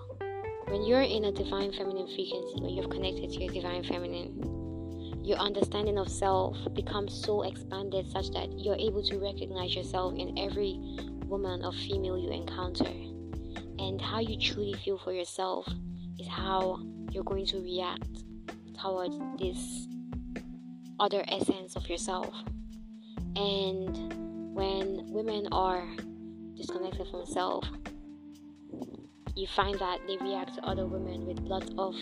when 0.70 0.84
you're 0.84 1.02
in 1.02 1.26
a 1.26 1.32
divine 1.32 1.72
feminine 1.72 2.08
frequency, 2.08 2.62
when 2.62 2.70
you've 2.70 2.92
connected 2.92 3.32
to 3.32 3.44
your 3.44 3.52
divine 3.52 3.84
feminine, 3.84 5.26
your 5.26 5.38
understanding 5.40 5.98
of 5.98 6.08
self 6.08 6.56
becomes 6.76 7.12
so 7.12 7.42
expanded 7.42 8.08
such 8.12 8.30
that 8.32 8.48
you're 8.58 8.76
able 8.76 9.02
to 9.04 9.18
recognize 9.18 9.76
yourself 9.76 10.14
in 10.16 10.38
every 10.38 10.80
woman 11.26 11.66
or 11.66 11.72
female 11.72 12.20
you 12.20 12.30
encounter. 12.32 12.86
And 13.80 14.00
how 14.00 14.20
you 14.20 14.38
truly 14.38 14.74
feel 14.86 15.00
for 15.00 15.12
yourself 15.12 15.68
is 16.20 16.28
how 16.28 16.80
you're 17.12 17.24
going 17.24 17.48
to 17.48 17.62
react 17.62 18.24
towards 18.80 19.18
this 19.40 19.88
other 21.00 21.24
essence 21.28 21.76
of 21.76 21.90
yourself. 21.90 22.34
And 23.36 24.54
when 24.54 25.06
women 25.08 25.48
are 25.52 25.88
disconnected 26.56 27.08
from 27.08 27.26
self, 27.26 27.66
you 29.40 29.48
find 29.48 29.80
that 29.80 30.00
they 30.08 30.18
react 30.18 30.56
to 30.56 30.66
other 30.66 30.86
women 30.86 31.26
with 31.26 31.40
lots 31.40 31.72
of 31.78 31.96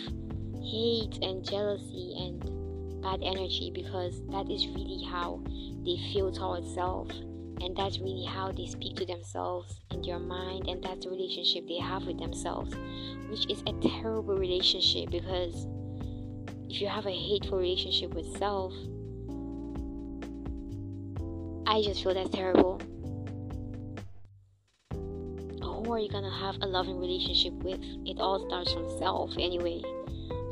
hate 0.62 1.18
and 1.22 1.44
jealousy 1.44 2.14
and 2.18 3.02
bad 3.02 3.20
energy 3.22 3.70
because 3.74 4.20
that 4.30 4.50
is 4.50 4.66
really 4.68 5.04
how 5.08 5.40
they 5.84 5.96
feel 6.12 6.32
towards 6.32 6.72
self. 6.74 7.10
And 7.60 7.76
that's 7.76 7.98
really 7.98 8.24
how 8.24 8.52
they 8.52 8.66
speak 8.66 8.96
to 8.96 9.06
themselves 9.06 9.80
in 9.90 10.02
their 10.02 10.18
mind. 10.18 10.68
And 10.68 10.82
that's 10.82 11.04
the 11.04 11.10
relationship 11.10 11.66
they 11.66 11.78
have 11.78 12.04
with 12.04 12.18
themselves 12.18 12.74
which 13.28 13.48
is 13.50 13.62
a 13.66 13.72
terrible 14.00 14.36
relationship 14.36 15.10
because 15.10 15.66
if 16.68 16.80
you 16.80 16.88
have 16.88 17.06
a 17.06 17.10
hateful 17.10 17.58
relationship 17.58 18.14
with 18.14 18.26
self 18.38 18.72
i 21.66 21.82
just 21.82 22.02
feel 22.02 22.14
that's 22.14 22.30
terrible 22.30 22.80
who 25.88 25.94
are 25.94 25.98
you 25.98 26.08
gonna 26.10 26.30
have 26.30 26.56
a 26.60 26.66
loving 26.66 27.00
relationship 27.00 27.54
with 27.64 27.80
it 28.04 28.20
all 28.20 28.46
starts 28.46 28.74
from 28.74 28.86
self 28.98 29.32
anyway 29.38 29.80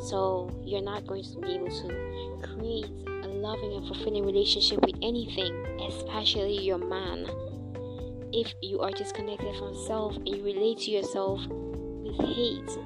so 0.00 0.50
you're 0.64 0.82
not 0.82 1.06
going 1.06 1.24
to 1.24 1.40
be 1.40 1.54
able 1.54 1.68
to 1.68 2.38
create 2.42 2.86
a 3.24 3.28
loving 3.28 3.72
and 3.72 3.86
fulfilling 3.86 4.24
relationship 4.24 4.80
with 4.84 4.94
anything, 5.02 5.54
especially 5.88 6.60
your 6.60 6.78
man. 6.78 7.26
If 8.32 8.52
you 8.62 8.80
are 8.80 8.90
disconnected 8.90 9.56
from 9.56 9.74
self 9.86 10.16
and 10.16 10.28
you 10.28 10.44
relate 10.44 10.78
to 10.80 10.90
yourself 10.90 11.40
with 11.48 12.16
hate 12.36 12.78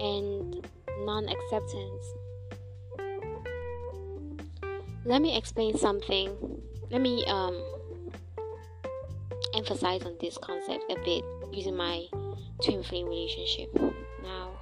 and 0.00 0.66
non 1.00 1.28
acceptance, 1.28 2.04
let 5.04 5.22
me 5.22 5.36
explain 5.36 5.76
something. 5.76 6.30
Let 6.90 7.00
me 7.00 7.24
um, 7.26 7.60
emphasize 9.54 10.02
on 10.02 10.16
this 10.20 10.36
concept 10.38 10.84
a 10.90 10.96
bit 11.02 11.24
using 11.52 11.76
my 11.76 12.06
twin 12.64 12.82
flame 12.82 13.06
relationship. 13.06 13.74
Now, 14.22 14.52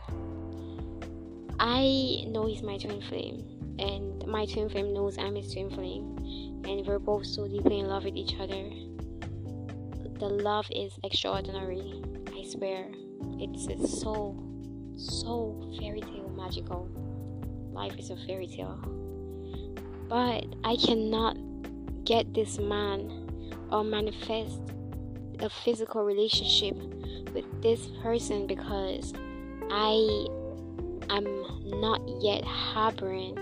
I 1.58 2.24
know 2.28 2.46
he's 2.46 2.62
my 2.62 2.78
twin 2.78 3.00
flame 3.02 3.60
and 3.80 4.26
my 4.26 4.44
twin 4.44 4.68
flame 4.68 4.92
knows 4.92 5.18
I'm 5.18 5.34
his 5.34 5.52
twin 5.52 5.70
flame, 5.70 6.16
and 6.64 6.86
we're 6.86 6.98
both 6.98 7.26
so 7.26 7.48
deeply 7.48 7.80
in 7.80 7.88
love 7.88 8.04
with 8.04 8.14
each 8.14 8.34
other. 8.38 8.70
The 10.18 10.28
love 10.28 10.66
is 10.70 10.92
extraordinary, 11.02 12.02
I 12.28 12.46
swear. 12.46 12.90
It's, 13.38 13.66
it's 13.66 14.00
so, 14.00 14.36
so 14.96 15.72
fairy 15.80 16.02
tale 16.02 16.28
magical. 16.36 16.88
Life 17.72 17.98
is 17.98 18.10
a 18.10 18.16
fairy 18.26 18.46
tale. 18.46 18.78
But 20.08 20.44
I 20.64 20.76
cannot 20.76 21.38
get 22.04 22.34
this 22.34 22.58
man 22.58 23.56
or 23.72 23.82
manifest 23.82 24.60
a 25.42 25.50
physical 25.50 26.04
relationship 26.04 26.76
with 27.34 27.44
this 27.62 27.88
person 28.02 28.46
because 28.46 29.12
I 29.70 30.26
am 31.10 31.80
not 31.80 32.00
yet 32.20 32.44
harboring 32.44 33.34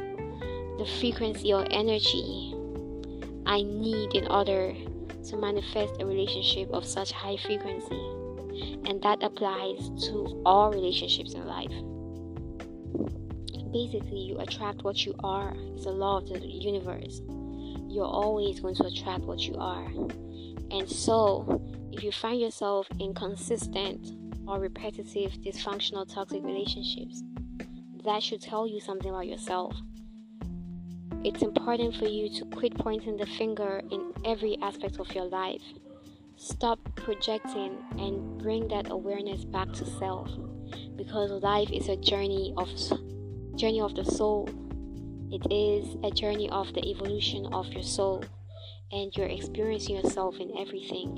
the 0.78 0.86
frequency 1.00 1.52
or 1.52 1.66
energy 1.70 2.54
I 3.46 3.62
need 3.62 4.14
in 4.14 4.28
order 4.28 4.74
to 5.28 5.36
manifest 5.36 5.94
a 6.00 6.06
relationship 6.06 6.70
of 6.70 6.84
such 6.84 7.12
high 7.12 7.36
frequency. 7.36 8.00
And 8.86 9.02
that 9.02 9.22
applies 9.22 9.90
to 10.06 10.42
all 10.44 10.70
relationships 10.70 11.34
in 11.34 11.46
life. 11.46 11.72
Basically, 13.72 14.20
you 14.20 14.38
attract 14.38 14.82
what 14.82 15.04
you 15.04 15.14
are. 15.22 15.54
It's 15.74 15.86
a 15.86 15.90
law 15.90 16.18
of 16.18 16.28
the 16.28 16.40
universe. 16.40 17.20
You're 17.88 18.04
always 18.04 18.60
going 18.60 18.74
to 18.76 18.86
attract 18.86 19.24
what 19.24 19.40
you 19.40 19.56
are. 19.56 19.86
And 20.70 20.88
so, 20.88 21.60
if 21.98 22.02
you 22.02 22.12
find 22.12 22.40
yourself 22.40 22.88
in 22.98 23.12
consistent 23.12 24.12
or 24.46 24.58
repetitive 24.58 25.32
dysfunctional 25.44 26.10
toxic 26.12 26.42
relationships, 26.42 27.22
that 28.04 28.22
should 28.22 28.40
tell 28.40 28.66
you 28.66 28.80
something 28.80 29.10
about 29.10 29.26
yourself 29.26 29.74
it's 31.24 31.42
important 31.42 31.96
for 31.96 32.06
you 32.06 32.28
to 32.30 32.44
quit 32.44 32.78
pointing 32.78 33.16
the 33.16 33.26
finger 33.26 33.82
in 33.90 34.12
every 34.24 34.56
aspect 34.62 35.00
of 35.00 35.12
your 35.14 35.24
life. 35.24 35.62
Stop 36.36 36.78
projecting 36.94 37.76
and 37.98 38.40
bring 38.40 38.68
that 38.68 38.90
awareness 38.90 39.44
back 39.44 39.72
to 39.72 39.84
self 39.84 40.30
because 40.96 41.30
life 41.42 41.70
is 41.72 41.88
a 41.88 41.96
journey 41.96 42.54
of 42.56 42.68
journey 43.56 43.80
of 43.80 43.96
the 43.96 44.04
soul. 44.04 44.48
It 45.32 45.44
is 45.52 45.96
a 46.04 46.10
journey 46.12 46.48
of 46.50 46.72
the 46.72 46.88
evolution 46.88 47.46
of 47.52 47.66
your 47.72 47.82
soul 47.82 48.22
and 48.90 49.14
you're 49.16 49.26
experiencing 49.26 49.96
yourself 49.96 50.36
in 50.38 50.50
everything 50.58 51.08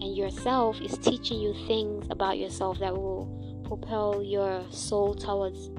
and 0.00 0.16
yourself 0.16 0.80
is 0.80 0.96
teaching 0.98 1.40
you 1.40 1.54
things 1.66 2.06
about 2.10 2.38
yourself 2.38 2.78
that 2.78 2.94
will 2.94 3.64
propel 3.66 4.22
your 4.22 4.62
soul 4.70 5.14
towards 5.14 5.70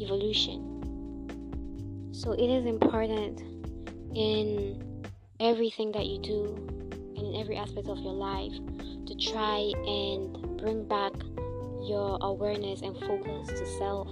evolution 0.00 0.70
so 2.12 2.32
it 2.32 2.48
is 2.48 2.66
important 2.66 3.40
in 4.14 4.82
everything 5.40 5.90
that 5.92 6.06
you 6.06 6.18
do 6.18 6.54
and 7.16 7.34
in 7.34 7.40
every 7.40 7.56
aspect 7.56 7.88
of 7.88 7.98
your 7.98 8.12
life 8.12 8.52
to 9.06 9.14
try 9.16 9.72
and 9.86 10.58
bring 10.58 10.84
back 10.86 11.12
your 11.82 12.18
awareness 12.20 12.82
and 12.82 12.96
focus 12.98 13.48
to 13.48 13.66
self. 13.78 14.08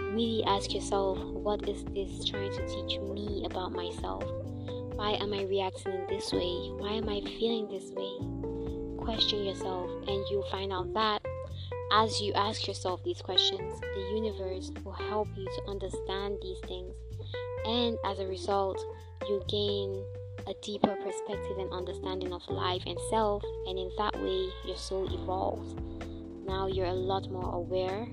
Really 0.00 0.42
ask 0.46 0.72
yourself, 0.74 1.18
what 1.18 1.68
is 1.68 1.84
this 1.86 2.24
trying 2.24 2.52
to 2.52 2.66
teach 2.66 3.00
me 3.00 3.44
about 3.46 3.72
myself? 3.72 4.24
Why 4.96 5.12
am 5.20 5.32
I 5.32 5.42
reacting 5.42 5.92
in 5.92 6.06
this 6.08 6.32
way? 6.32 6.70
Why 6.78 6.92
am 6.94 7.08
I 7.08 7.20
feeling 7.38 7.68
this 7.68 7.90
way? 7.92 9.04
Question 9.04 9.44
yourself, 9.44 9.90
and 10.08 10.24
you'll 10.30 10.48
find 10.50 10.72
out 10.72 10.92
that 10.94 11.22
as 11.92 12.20
you 12.20 12.32
ask 12.32 12.66
yourself 12.66 13.02
these 13.04 13.22
questions, 13.22 13.80
the 13.80 14.10
universe 14.14 14.72
will 14.82 14.92
help 14.92 15.28
you 15.36 15.44
to 15.44 15.70
understand 15.70 16.38
these 16.42 16.58
things 16.66 16.94
and 17.64 17.96
as 18.04 18.18
a 18.18 18.26
result, 18.26 18.78
you 19.26 19.42
gain 19.48 20.04
a 20.46 20.52
deeper 20.62 20.94
perspective 20.96 21.56
and 21.58 21.72
understanding 21.72 22.32
of 22.32 22.46
life 22.48 22.82
and 22.86 22.98
self, 23.08 23.42
and 23.66 23.78
in 23.78 23.90
that 23.96 24.14
way, 24.20 24.48
your 24.66 24.76
soul 24.76 25.08
evolves. 25.12 25.74
Now 26.46 26.66
you're 26.66 26.86
a 26.86 26.92
lot 26.92 27.30
more 27.30 27.54
aware 27.54 28.06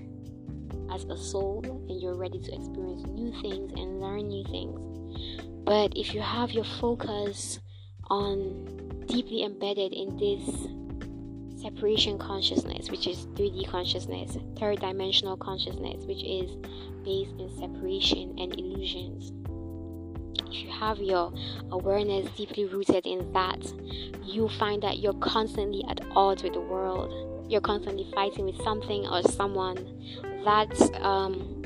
as 0.90 1.04
a 1.04 1.16
soul, 1.18 1.62
and 1.88 2.00
you're 2.00 2.14
ready 2.14 2.38
to 2.38 2.54
experience 2.54 3.04
new 3.06 3.30
things 3.42 3.72
and 3.76 4.00
learn 4.00 4.28
new 4.28 4.44
things. 4.44 5.51
But 5.64 5.92
if 5.96 6.14
you 6.14 6.20
have 6.20 6.50
your 6.50 6.64
focus 6.64 7.60
on 8.08 9.04
deeply 9.06 9.44
embedded 9.44 9.92
in 9.92 10.16
this 10.16 11.62
separation 11.62 12.18
consciousness, 12.18 12.90
which 12.90 13.06
is 13.06 13.26
3D 13.34 13.68
consciousness, 13.68 14.36
third 14.58 14.80
dimensional 14.80 15.36
consciousness, 15.36 16.04
which 16.04 16.22
is 16.24 16.56
based 17.04 17.38
in 17.38 17.50
separation 17.58 18.36
and 18.38 18.52
illusions 18.58 19.32
if 20.52 20.62
you 20.62 20.70
have 20.70 20.98
your 20.98 21.32
awareness 21.70 22.30
deeply 22.36 22.66
rooted 22.66 23.06
in 23.06 23.32
that, 23.32 23.60
you 24.22 24.48
find 24.58 24.82
that 24.82 24.98
you're 24.98 25.14
constantly 25.14 25.82
at 25.88 26.00
odds 26.14 26.42
with 26.42 26.52
the 26.52 26.60
world. 26.60 27.50
You're 27.50 27.60
constantly 27.60 28.10
fighting 28.14 28.44
with 28.44 28.62
something 28.62 29.06
or 29.06 29.22
someone. 29.22 29.76
That 30.44 30.72
um, 31.00 31.62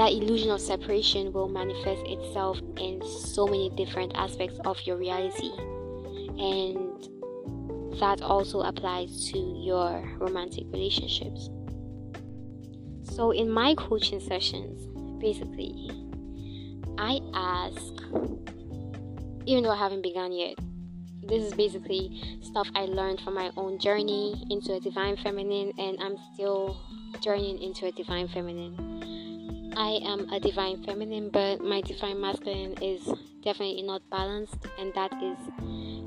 that 0.00 0.12
illusion 0.12 0.48
of 0.48 0.58
separation 0.58 1.30
will 1.30 1.50
manifest 1.50 2.00
itself 2.06 2.58
in 2.78 3.02
so 3.06 3.46
many 3.46 3.68
different 3.76 4.10
aspects 4.14 4.58
of 4.64 4.80
your 4.86 4.96
reality, 4.96 5.50
and 6.40 7.06
that 8.00 8.22
also 8.22 8.62
applies 8.62 9.30
to 9.30 9.38
your 9.38 10.02
romantic 10.16 10.64
relationships. 10.72 11.50
So, 13.02 13.32
in 13.32 13.50
my 13.50 13.74
coaching 13.74 14.20
sessions, 14.20 14.88
basically, 15.20 15.90
I 16.96 17.20
ask, 17.34 17.92
even 19.44 19.64
though 19.64 19.72
I 19.72 19.76
haven't 19.76 20.00
begun 20.00 20.32
yet, 20.32 20.54
this 21.24 21.44
is 21.44 21.52
basically 21.52 22.38
stuff 22.40 22.68
I 22.74 22.86
learned 22.86 23.20
from 23.20 23.34
my 23.34 23.50
own 23.58 23.78
journey 23.78 24.46
into 24.48 24.72
a 24.72 24.80
divine 24.80 25.18
feminine, 25.18 25.74
and 25.76 25.98
I'm 26.00 26.16
still 26.32 26.78
journeying 27.20 27.60
into 27.60 27.84
a 27.84 27.92
divine 27.92 28.28
feminine. 28.28 29.19
I 29.76 30.00
am 30.04 30.28
a 30.30 30.40
divine 30.40 30.82
feminine, 30.84 31.30
but 31.30 31.60
my 31.60 31.80
divine 31.80 32.20
masculine 32.20 32.74
is 32.82 33.02
definitely 33.42 33.82
not 33.82 34.02
balanced, 34.10 34.66
and 34.78 34.92
that 34.94 35.12
is 35.22 35.38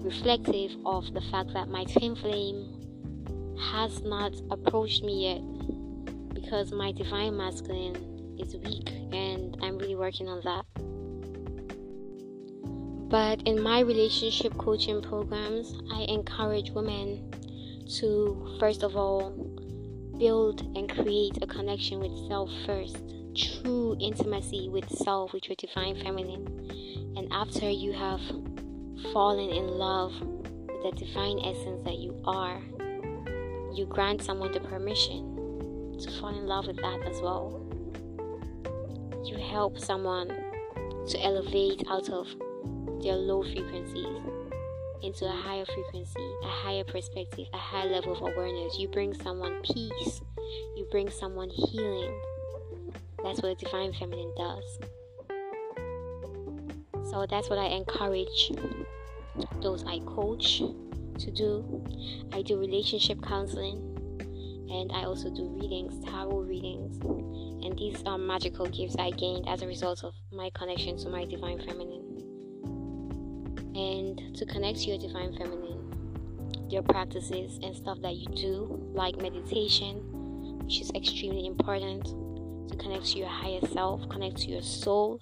reflective 0.04 0.71
of 0.86 1.13
the 1.13 1.21
fact 1.32 1.54
that 1.54 1.69
my 1.69 1.86
twin 1.86 2.15
flame 2.15 2.84
has 3.71 4.02
not 4.04 4.34
approached 4.52 5.04
me 5.04 5.32
yet 5.32 6.34
because 6.34 6.71
my 6.71 6.91
divine 6.91 7.38
masculine 7.38 8.36
is 8.38 8.56
weak 8.58 8.89
and 9.13 9.58
I'm 9.62 9.78
really 9.78 9.95
working 9.95 10.28
on 10.28 10.41
that. 10.43 10.65
But 13.10 13.47
in 13.47 13.62
my 13.62 13.80
relationship 13.80 14.58
coaching 14.58 15.02
programs, 15.02 15.80
I 15.91 16.02
encourage 16.10 16.71
women 16.71 17.32
to 17.99 18.58
first 18.60 18.84
of 18.84 18.95
all 18.95 19.32
build 20.17 20.62
and 20.76 20.89
create 20.89 21.38
a 21.41 21.47
connection 21.47 21.99
with 21.99 22.28
self 22.28 22.49
first, 22.65 23.12
true 23.35 23.97
intimacy 23.99 24.69
with 24.69 24.89
self, 24.89 25.33
with 25.33 25.47
your 25.47 25.55
divine 25.55 25.95
feminine. 26.03 26.47
And 27.15 27.31
after 27.31 27.69
you 27.69 27.93
have 27.93 28.21
fallen 29.11 29.49
in 29.49 29.67
love 29.67 30.13
with 30.21 30.83
the 30.83 31.05
divine 31.05 31.39
essence 31.39 31.83
that 31.85 31.97
you 31.97 32.21
are, 32.25 32.61
you 33.73 33.85
grant 33.85 34.21
someone 34.21 34.51
the 34.51 34.59
permission 34.59 35.97
to 35.99 36.11
fall 36.19 36.37
in 36.37 36.45
love 36.45 36.67
with 36.67 36.77
that 36.77 36.99
as 37.07 37.21
well. 37.21 37.59
You 39.25 39.37
help 39.37 39.79
someone 39.79 40.27
to 41.07 41.23
elevate 41.23 41.83
out 41.89 42.09
of 42.09 42.27
their 43.01 43.15
low 43.15 43.43
frequencies 43.43 44.05
into 45.01 45.25
a 45.25 45.31
higher 45.31 45.65
frequency, 45.65 46.33
a 46.43 46.47
higher 46.47 46.83
perspective, 46.83 47.47
a 47.53 47.57
higher 47.57 47.89
level 47.89 48.13
of 48.13 48.21
awareness. 48.21 48.79
You 48.79 48.87
bring 48.87 49.13
someone 49.13 49.61
peace, 49.63 50.21
you 50.75 50.87
bring 50.91 51.09
someone 51.09 51.49
healing. 51.49 52.17
That's 53.33 53.41
what 53.41 53.57
the 53.57 53.65
divine 53.65 53.93
feminine 53.93 54.31
does. 54.37 54.79
So 57.09 57.25
that's 57.27 57.49
what 57.49 57.57
I 57.57 57.65
encourage 57.65 58.51
those 59.59 59.83
I 59.85 60.01
coach 60.05 60.59
to 60.59 61.31
do. 61.31 61.83
I 62.31 62.43
do 62.43 62.59
relationship 62.59 63.23
counseling 63.23 63.79
and 64.69 64.91
I 64.91 65.05
also 65.05 65.31
do 65.31 65.49
readings, 65.59 66.05
tarot 66.05 66.41
readings. 66.41 66.99
And 67.65 67.75
these 67.75 68.03
are 68.05 68.19
magical 68.19 68.67
gifts 68.67 68.97
I 68.99 69.09
gained 69.09 69.49
as 69.49 69.63
a 69.63 69.67
result 69.67 70.03
of 70.03 70.13
my 70.31 70.51
connection 70.53 70.95
to 70.99 71.09
my 71.09 71.25
divine 71.25 71.57
feminine 71.57 72.03
and 73.73 74.35
to 74.37 74.45
connect 74.45 74.81
to 74.81 74.89
your 74.89 74.99
divine 74.99 75.35
feminine. 75.35 76.69
Your 76.69 76.83
practices 76.83 77.59
and 77.63 77.75
stuff 77.75 77.99
that 78.03 78.15
you 78.15 78.27
do, 78.27 78.91
like 78.93 79.19
meditation, 79.19 79.95
which 80.59 80.81
is 80.81 80.91
extremely 80.93 81.47
important 81.47 82.07
to 82.69 82.78
connect 82.78 83.06
to 83.08 83.19
your 83.19 83.28
higher 83.28 83.62
self, 83.71 84.08
connect 84.10 84.38
to 84.38 84.49
your 84.49 84.62
soul, 84.62 85.21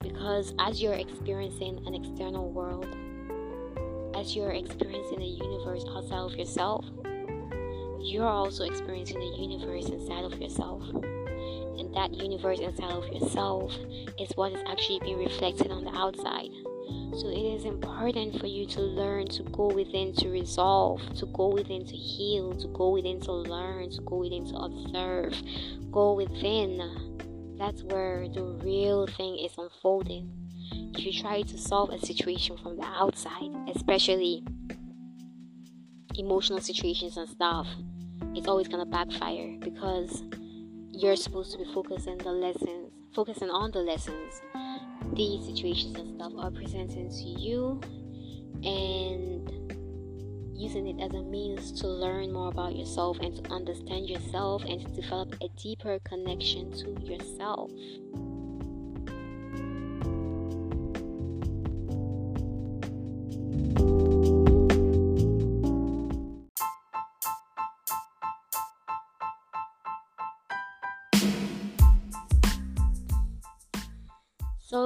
because 0.00 0.54
as 0.58 0.80
you're 0.80 0.94
experiencing 0.94 1.84
an 1.86 1.94
external 1.94 2.50
world, 2.50 2.86
as 4.14 4.34
you're 4.34 4.52
experiencing 4.52 5.22
a 5.22 5.24
universe 5.24 5.84
outside 5.88 6.32
of 6.32 6.34
yourself, 6.34 6.84
you're 8.00 8.26
also 8.26 8.64
experiencing 8.64 9.20
a 9.20 9.36
universe 9.36 9.86
inside 9.88 10.24
of 10.24 10.40
yourself. 10.40 10.82
And 10.82 11.94
that 11.94 12.14
universe 12.14 12.60
inside 12.60 12.90
of 12.90 13.06
yourself 13.12 13.72
is 14.18 14.30
what 14.34 14.52
is 14.52 14.62
actually 14.66 15.00
being 15.00 15.18
reflected 15.18 15.70
on 15.70 15.84
the 15.84 15.94
outside. 15.94 16.50
So 17.18 17.28
it 17.28 17.56
is 17.56 17.64
important 17.64 18.38
for 18.38 18.46
you 18.46 18.66
to 18.66 18.80
learn 18.80 19.26
to 19.28 19.42
go 19.44 19.66
within 19.66 20.12
to 20.14 20.28
resolve, 20.28 21.00
to 21.16 21.26
go 21.26 21.48
within 21.48 21.84
to 21.84 21.96
heal, 21.96 22.54
to 22.54 22.68
go 22.68 22.90
within 22.90 23.20
to 23.22 23.32
learn, 23.32 23.90
to 23.90 24.00
go 24.02 24.16
within 24.16 24.46
to 24.46 24.54
observe. 24.54 25.34
Go 25.90 26.12
within. 26.14 27.56
That's 27.58 27.82
where 27.82 28.28
the 28.28 28.42
real 28.42 29.06
thing 29.06 29.38
is 29.38 29.52
unfolding. 29.58 30.30
If 30.94 31.04
you 31.04 31.12
try 31.20 31.42
to 31.42 31.58
solve 31.58 31.90
a 31.90 31.98
situation 31.98 32.56
from 32.56 32.76
the 32.76 32.84
outside, 32.84 33.50
especially 33.74 34.44
emotional 36.16 36.60
situations 36.60 37.16
and 37.16 37.28
stuff, 37.28 37.66
it's 38.34 38.46
always 38.46 38.68
gonna 38.68 38.86
backfire 38.86 39.56
because 39.60 40.22
you're 40.90 41.16
supposed 41.16 41.52
to 41.52 41.58
be 41.58 41.64
focusing 41.72 42.18
the 42.18 42.32
lessons, 42.32 42.92
focusing 43.14 43.50
on 43.50 43.70
the 43.72 43.80
lessons 43.80 44.40
these 45.14 45.46
situations 45.46 45.98
and 45.98 46.14
stuff 46.14 46.32
are 46.38 46.50
presented 46.50 47.10
to 47.10 47.24
you 47.24 47.80
and 48.64 49.28
using 50.54 50.88
it 50.88 51.00
as 51.00 51.12
a 51.12 51.22
means 51.22 51.70
to 51.80 51.86
learn 51.86 52.32
more 52.32 52.48
about 52.48 52.74
yourself 52.74 53.18
and 53.20 53.36
to 53.36 53.52
understand 53.52 54.08
yourself 54.08 54.62
and 54.64 54.80
to 54.80 55.00
develop 55.00 55.34
a 55.40 55.48
deeper 55.56 55.98
connection 56.04 56.72
to 56.72 56.90
yourself. 57.04 57.70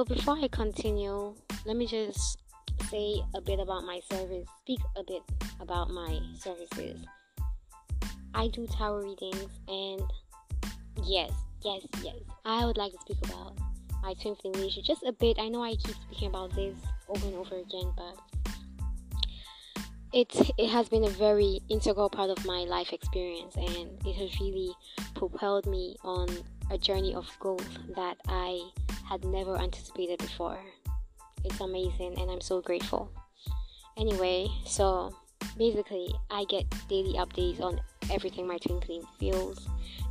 So, 0.03 0.15
before 0.15 0.37
I 0.37 0.49
continue, 0.49 1.33
let 1.65 1.77
me 1.77 1.87
just 1.87 2.37
say 2.89 3.21
a 3.35 3.39
bit 3.39 3.61
about 3.61 3.85
my 3.85 4.01
service, 4.11 4.45
speak 4.59 4.81
a 4.97 5.03
bit 5.07 5.21
about 5.61 5.91
my 5.91 6.19
services. 6.37 6.99
I 8.35 8.49
do 8.49 8.67
tarot 8.67 8.97
readings, 8.97 9.49
and 9.69 10.01
yes, 11.05 11.31
yes, 11.63 11.83
yes, 12.03 12.15
I 12.43 12.65
would 12.65 12.75
like 12.75 12.91
to 12.91 12.97
speak 12.99 13.17
about 13.23 13.57
my 14.01 14.13
twin 14.15 14.35
flame 14.35 14.55
relationship 14.55 14.83
just 14.83 15.03
a 15.03 15.13
bit. 15.13 15.37
I 15.39 15.47
know 15.47 15.63
I 15.63 15.75
keep 15.75 15.95
speaking 15.95 16.27
about 16.27 16.53
this 16.53 16.75
over 17.07 17.25
and 17.25 17.35
over 17.35 17.55
again, 17.55 17.93
but 17.95 18.19
it 20.11 20.51
it 20.57 20.67
has 20.67 20.89
been 20.89 21.05
a 21.05 21.11
very 21.11 21.61
integral 21.69 22.09
part 22.09 22.29
of 22.29 22.45
my 22.45 22.65
life 22.65 22.91
experience, 22.91 23.55
and 23.55 24.05
it 24.05 24.15
has 24.17 24.37
really 24.41 24.73
propelled 25.15 25.65
me 25.65 25.95
on 26.03 26.27
a 26.71 26.77
journey 26.77 27.13
of 27.13 27.29
growth 27.39 27.67
that 27.95 28.17
I 28.27 28.69
had 29.07 29.25
never 29.25 29.57
anticipated 29.57 30.19
before. 30.19 30.59
It's 31.43 31.59
amazing 31.59 32.15
and 32.19 32.31
I'm 32.31 32.41
so 32.41 32.61
grateful. 32.61 33.11
Anyway, 33.97 34.47
so 34.65 35.15
basically, 35.57 36.13
I 36.31 36.45
get 36.45 36.65
daily 36.89 37.13
updates 37.13 37.61
on 37.61 37.79
everything 38.11 38.47
my 38.47 38.57
twin 38.57 38.81
flame 38.81 39.03
feels, 39.19 39.67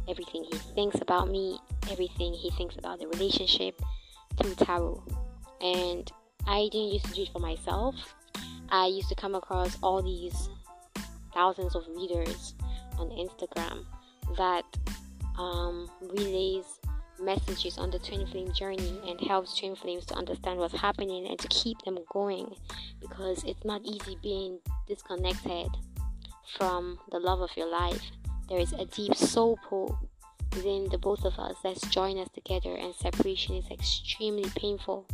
everything 0.08 0.44
he 0.44 0.56
thinks 0.74 1.00
about 1.00 1.30
me, 1.30 1.58
everything 1.90 2.32
he 2.32 2.50
thinks 2.50 2.76
about 2.76 3.00
the 3.00 3.08
relationship 3.08 3.80
through 4.36 4.54
tarot. 4.54 5.02
And 5.60 6.10
I 6.46 6.68
didn't 6.70 6.92
used 6.92 7.06
to 7.06 7.12
do 7.12 7.22
it 7.22 7.30
for 7.32 7.38
myself. 7.38 7.94
I 8.70 8.86
used 8.86 9.08
to 9.08 9.14
come 9.14 9.34
across 9.34 9.76
all 9.82 10.02
these 10.02 10.48
thousands 11.34 11.74
of 11.74 11.84
readers 11.88 12.54
on 12.98 13.08
Instagram 13.10 13.84
that 14.36 14.64
um, 15.38 15.88
relays 16.00 16.64
messages 17.20 17.78
on 17.78 17.90
the 17.90 17.98
twin 17.98 18.26
flame 18.26 18.52
journey 18.52 19.00
and 19.06 19.20
helps 19.20 19.56
twin 19.58 19.76
flames 19.76 20.04
to 20.06 20.14
understand 20.14 20.58
what's 20.58 20.74
happening 20.74 21.26
and 21.26 21.38
to 21.38 21.48
keep 21.48 21.80
them 21.82 21.98
going 22.12 22.54
because 23.00 23.44
it's 23.44 23.64
not 23.64 23.80
easy 23.84 24.18
being 24.22 24.58
disconnected 24.88 25.68
from 26.56 26.98
the 27.10 27.18
love 27.18 27.40
of 27.40 27.50
your 27.56 27.70
life. 27.70 28.02
There 28.48 28.58
is 28.58 28.72
a 28.72 28.84
deep 28.86 29.14
soul 29.14 29.58
pull 29.68 29.98
within 30.54 30.88
the 30.90 30.98
both 30.98 31.24
of 31.24 31.38
us 31.38 31.56
that's 31.62 31.80
joined 31.88 32.18
us 32.18 32.28
together, 32.34 32.74
and 32.76 32.94
separation 32.94 33.56
is 33.56 33.70
extremely 33.70 34.48
painful. 34.56 35.06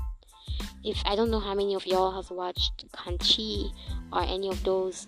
If 0.84 1.00
I 1.04 1.14
don't 1.14 1.30
know 1.30 1.40
how 1.40 1.54
many 1.54 1.74
of 1.74 1.86
y'all 1.86 2.10
has 2.12 2.30
watched 2.30 2.90
Kanchi 2.92 3.70
or 4.12 4.22
any 4.22 4.48
of 4.48 4.62
those 4.64 5.06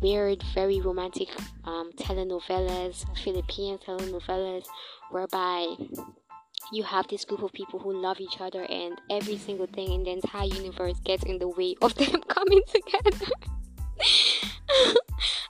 weird, 0.00 0.42
very 0.54 0.80
romantic 0.80 1.28
um, 1.64 1.92
telenovelas, 1.96 3.04
Philippine 3.22 3.78
telenovelas, 3.78 4.66
whereby 5.10 5.66
you 6.72 6.82
have 6.82 7.06
this 7.08 7.24
group 7.24 7.42
of 7.42 7.52
people 7.52 7.78
who 7.78 7.92
love 7.92 8.20
each 8.20 8.40
other, 8.40 8.64
and 8.64 9.00
every 9.10 9.36
single 9.36 9.66
thing 9.66 9.92
in 9.92 10.04
the 10.04 10.10
entire 10.10 10.46
universe 10.46 10.98
gets 11.04 11.24
in 11.24 11.38
the 11.38 11.48
way 11.48 11.74
of 11.82 11.94
them 11.96 12.22
coming 12.28 12.62
together. 12.68 13.26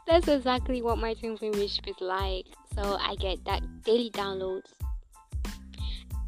That's 0.07 0.29
exactly 0.29 0.83
what 0.83 0.99
my 0.99 1.15
twin 1.15 1.37
flame 1.37 1.53
relationship 1.53 1.89
is 1.89 2.01
like. 2.01 2.45
So 2.75 2.99
I 3.01 3.15
get 3.17 3.45
that 3.47 3.63
daily 3.85 4.11
downloads, 4.11 4.71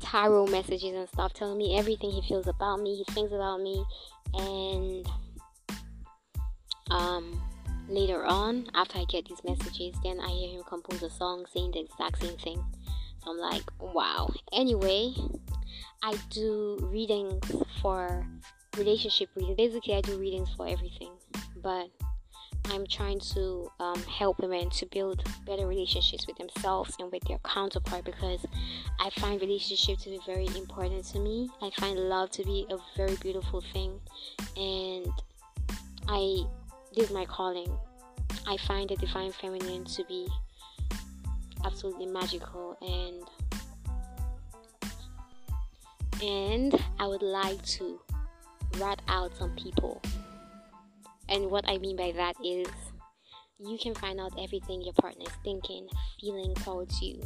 tarot 0.00 0.46
messages 0.46 0.94
and 0.94 1.08
stuff 1.08 1.34
telling 1.34 1.58
me 1.58 1.76
everything 1.76 2.10
he 2.10 2.22
feels 2.26 2.46
about 2.46 2.80
me, 2.80 2.96
he 2.96 3.12
thinks 3.12 3.32
about 3.32 3.60
me, 3.60 3.84
and 4.34 5.06
um 6.90 7.40
later 7.88 8.24
on 8.24 8.66
after 8.74 8.98
I 8.98 9.04
get 9.04 9.26
these 9.26 9.42
messages, 9.44 9.94
then 10.02 10.20
I 10.20 10.28
hear 10.28 10.50
him 10.50 10.62
compose 10.68 11.02
a 11.02 11.10
song 11.10 11.46
saying 11.52 11.72
the 11.72 11.80
exact 11.80 12.20
same 12.22 12.36
thing. 12.38 12.64
So 13.22 13.30
I'm 13.30 13.38
like, 13.38 13.64
wow. 13.80 14.30
Anyway, 14.52 15.14
I 16.02 16.14
do 16.30 16.78
readings 16.82 17.42
for 17.80 18.26
relationship 18.76 19.30
reading. 19.34 19.56
Basically, 19.56 19.94
I 19.94 20.00
do 20.00 20.18
readings 20.18 20.50
for 20.56 20.68
everything, 20.68 21.12
but 21.62 21.88
I'm 22.70 22.86
trying 22.86 23.20
to 23.34 23.70
um, 23.78 24.02
help 24.04 24.40
women 24.40 24.70
to 24.70 24.86
build 24.86 25.22
better 25.46 25.66
relationships 25.66 26.26
with 26.26 26.36
themselves 26.36 26.96
and 26.98 27.10
with 27.12 27.22
their 27.24 27.38
counterpart 27.38 28.04
because 28.04 28.44
I 29.00 29.10
find 29.20 29.40
relationship 29.40 29.98
to 30.00 30.10
be 30.10 30.20
very 30.26 30.46
important 30.46 31.04
to 31.06 31.20
me. 31.20 31.48
I 31.62 31.70
find 31.78 31.98
love 31.98 32.30
to 32.32 32.44
be 32.44 32.66
a 32.70 32.76
very 32.96 33.16
beautiful 33.16 33.62
thing, 33.72 34.00
and 34.56 35.08
I 36.08 36.44
is 36.96 37.10
my 37.10 37.24
calling. 37.26 37.70
I 38.46 38.56
find 38.56 38.88
the 38.88 38.96
divine 38.96 39.32
feminine 39.32 39.84
to 39.84 40.04
be 40.04 40.26
absolutely 41.64 42.06
magical 42.06 42.76
and 42.80 43.22
and 46.22 46.82
I 46.98 47.06
would 47.06 47.22
like 47.22 47.62
to 47.76 48.00
rat 48.78 49.02
out 49.08 49.36
some 49.36 49.54
people. 49.56 50.00
And 51.28 51.50
what 51.50 51.68
I 51.68 51.76
mean 51.78 51.96
by 51.96 52.12
that 52.12 52.36
is 52.42 52.66
you 53.58 53.78
can 53.78 53.94
find 53.94 54.20
out 54.20 54.32
everything 54.38 54.82
your 54.82 54.94
partner 54.94 55.24
is 55.26 55.32
thinking, 55.44 55.88
feeling 56.20 56.54
towards 56.54 57.02
you, 57.02 57.20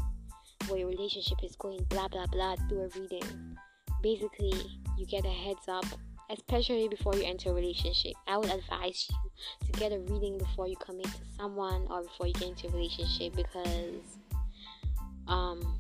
where 0.69 0.81
your 0.81 0.89
relationship 0.89 1.39
is 1.45 1.55
going, 1.57 1.85
blah 1.89 2.09
blah 2.09 2.27
blah, 2.27 2.57
through 2.69 2.83
a 2.83 2.89
reading. 2.99 3.57
Basically, 4.03 4.53
you 4.97 5.07
get 5.07 5.25
a 5.25 5.29
heads 5.29 5.69
up, 5.69 5.85
especially 6.31 6.89
before 6.89 7.15
you 7.15 7.25
enter 7.25 7.51
a 7.51 7.53
relationship. 7.53 8.13
I 8.27 8.37
would 8.39 8.51
advise 8.51 9.09
you 9.11 9.67
to 9.67 9.73
get 9.79 9.93
a 9.93 9.99
reading 9.99 10.39
before 10.39 10.69
you 10.69 10.77
commit 10.77 11.07
to 11.07 11.21
someone 11.37 11.87
or 11.91 12.03
before 12.03 12.27
you 12.27 12.35
get 12.35 12.49
into 12.49 12.69
a 12.69 12.71
relationship 12.71 13.35
because 13.35 14.19
um 15.29 15.79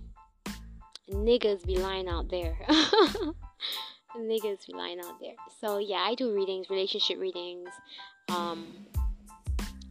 niggas 1.11 1.65
be 1.67 1.77
lying 1.77 2.09
out 2.09 2.29
there. 2.31 2.57
niggas 4.17 4.67
be 4.67 4.73
lying 4.75 5.01
out 5.01 5.21
there. 5.21 5.35
So 5.61 5.79
yeah, 5.79 5.99
I 5.99 6.15
do 6.15 6.35
readings, 6.35 6.71
relationship 6.71 7.19
readings, 7.19 7.69
um 8.31 8.67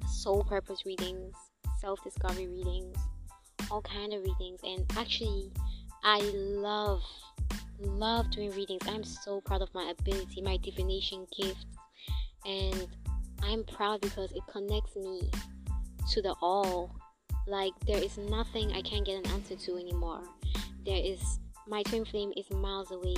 soul 0.07 0.43
purpose 0.43 0.85
readings, 0.85 1.35
self 1.79 2.03
discovery 2.03 2.47
readings, 2.47 2.97
all 3.71 3.81
kind 3.81 4.13
of 4.13 4.23
readings. 4.23 4.59
And 4.63 4.85
actually, 4.97 5.51
I 6.03 6.19
love 6.33 7.01
love 7.79 8.29
doing 8.31 8.51
readings. 8.51 8.81
I'm 8.87 9.03
so 9.03 9.41
proud 9.41 9.61
of 9.61 9.73
my 9.73 9.93
ability, 9.97 10.41
my 10.41 10.57
divination 10.57 11.25
gift, 11.37 11.65
and 12.45 12.87
I'm 13.43 13.63
proud 13.63 14.01
because 14.01 14.31
it 14.31 14.43
connects 14.51 14.95
me 14.95 15.29
to 16.11 16.21
the 16.21 16.35
all. 16.41 16.95
Like 17.47 17.73
there 17.87 18.01
is 18.01 18.17
nothing 18.17 18.71
I 18.73 18.81
can't 18.81 19.05
get 19.05 19.25
an 19.25 19.31
answer 19.31 19.55
to 19.55 19.77
anymore. 19.77 20.21
There 20.85 21.01
is 21.01 21.39
my 21.67 21.83
twin 21.83 22.05
flame 22.05 22.33
is 22.35 22.49
miles 22.51 22.91
away. 22.91 23.15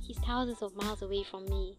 He's 0.00 0.18
thousands 0.18 0.62
of 0.62 0.76
miles 0.76 1.02
away 1.02 1.24
from 1.24 1.46
me, 1.46 1.76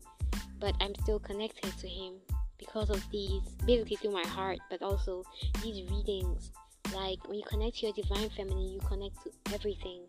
but 0.60 0.76
I'm 0.82 0.96
still 1.04 1.20
connected 1.20 1.78
to 1.78 1.88
him 1.88 2.16
because 2.58 2.90
of 2.90 3.04
these, 3.12 3.42
basically 3.66 3.98
through 3.98 4.12
my 4.14 4.26
heart, 4.28 4.60
but 4.70 4.82
also 4.82 5.24
these 5.62 5.90
readings. 5.90 6.52
Like 6.94 7.28
when 7.28 7.38
you 7.38 7.44
connect 7.48 7.78
to 7.78 7.88
your 7.88 7.94
divine 7.94 8.30
feminine, 8.30 8.72
you 8.72 8.80
connect 8.80 9.16
to 9.24 9.32
everything. 9.54 10.02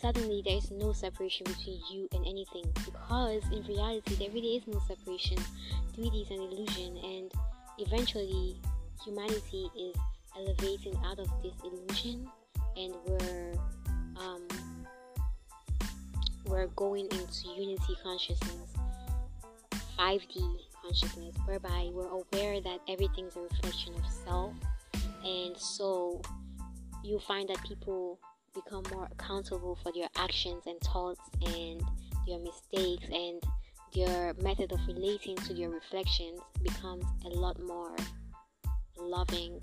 Suddenly, 0.00 0.42
there 0.44 0.56
is 0.56 0.70
no 0.70 0.92
separation 0.92 1.44
between 1.44 1.80
you 1.90 2.08
and 2.12 2.26
anything 2.26 2.64
because 2.84 3.42
in 3.52 3.62
reality, 3.64 4.16
there 4.16 4.30
really 4.30 4.56
is 4.56 4.66
no 4.66 4.80
separation. 4.86 5.38
3D 5.96 6.22
is 6.22 6.30
an 6.30 6.42
illusion, 6.42 6.96
and 7.02 7.32
eventually, 7.78 8.56
humanity 9.04 9.68
is 9.78 9.94
elevating 10.36 10.96
out 11.04 11.18
of 11.18 11.28
this 11.42 11.54
illusion, 11.64 12.28
and 12.76 12.94
we're 13.06 13.52
um, 14.16 14.46
we're 16.46 16.66
going 16.68 17.06
into 17.06 17.48
unity 17.56 17.96
consciousness, 18.02 18.74
5D 19.98 20.58
consciousness 20.82 21.34
whereby 21.46 21.88
we're 21.92 22.08
aware 22.08 22.60
that 22.60 22.78
everything's 22.88 23.36
a 23.36 23.40
reflection 23.40 23.94
of 23.94 24.04
self 24.24 24.52
and 25.24 25.56
so 25.56 26.20
you 27.02 27.18
find 27.18 27.48
that 27.48 27.62
people 27.64 28.18
become 28.54 28.82
more 28.92 29.08
accountable 29.12 29.78
for 29.82 29.92
their 29.92 30.08
actions 30.16 30.62
and 30.66 30.80
thoughts 30.80 31.20
and 31.46 31.82
their 32.26 32.38
mistakes 32.38 33.04
and 33.12 33.42
their 33.94 34.34
method 34.42 34.72
of 34.72 34.80
relating 34.86 35.36
to 35.36 35.54
their 35.54 35.70
reflections 35.70 36.40
becomes 36.62 37.04
a 37.26 37.28
lot 37.28 37.60
more 37.60 37.94
loving 38.98 39.60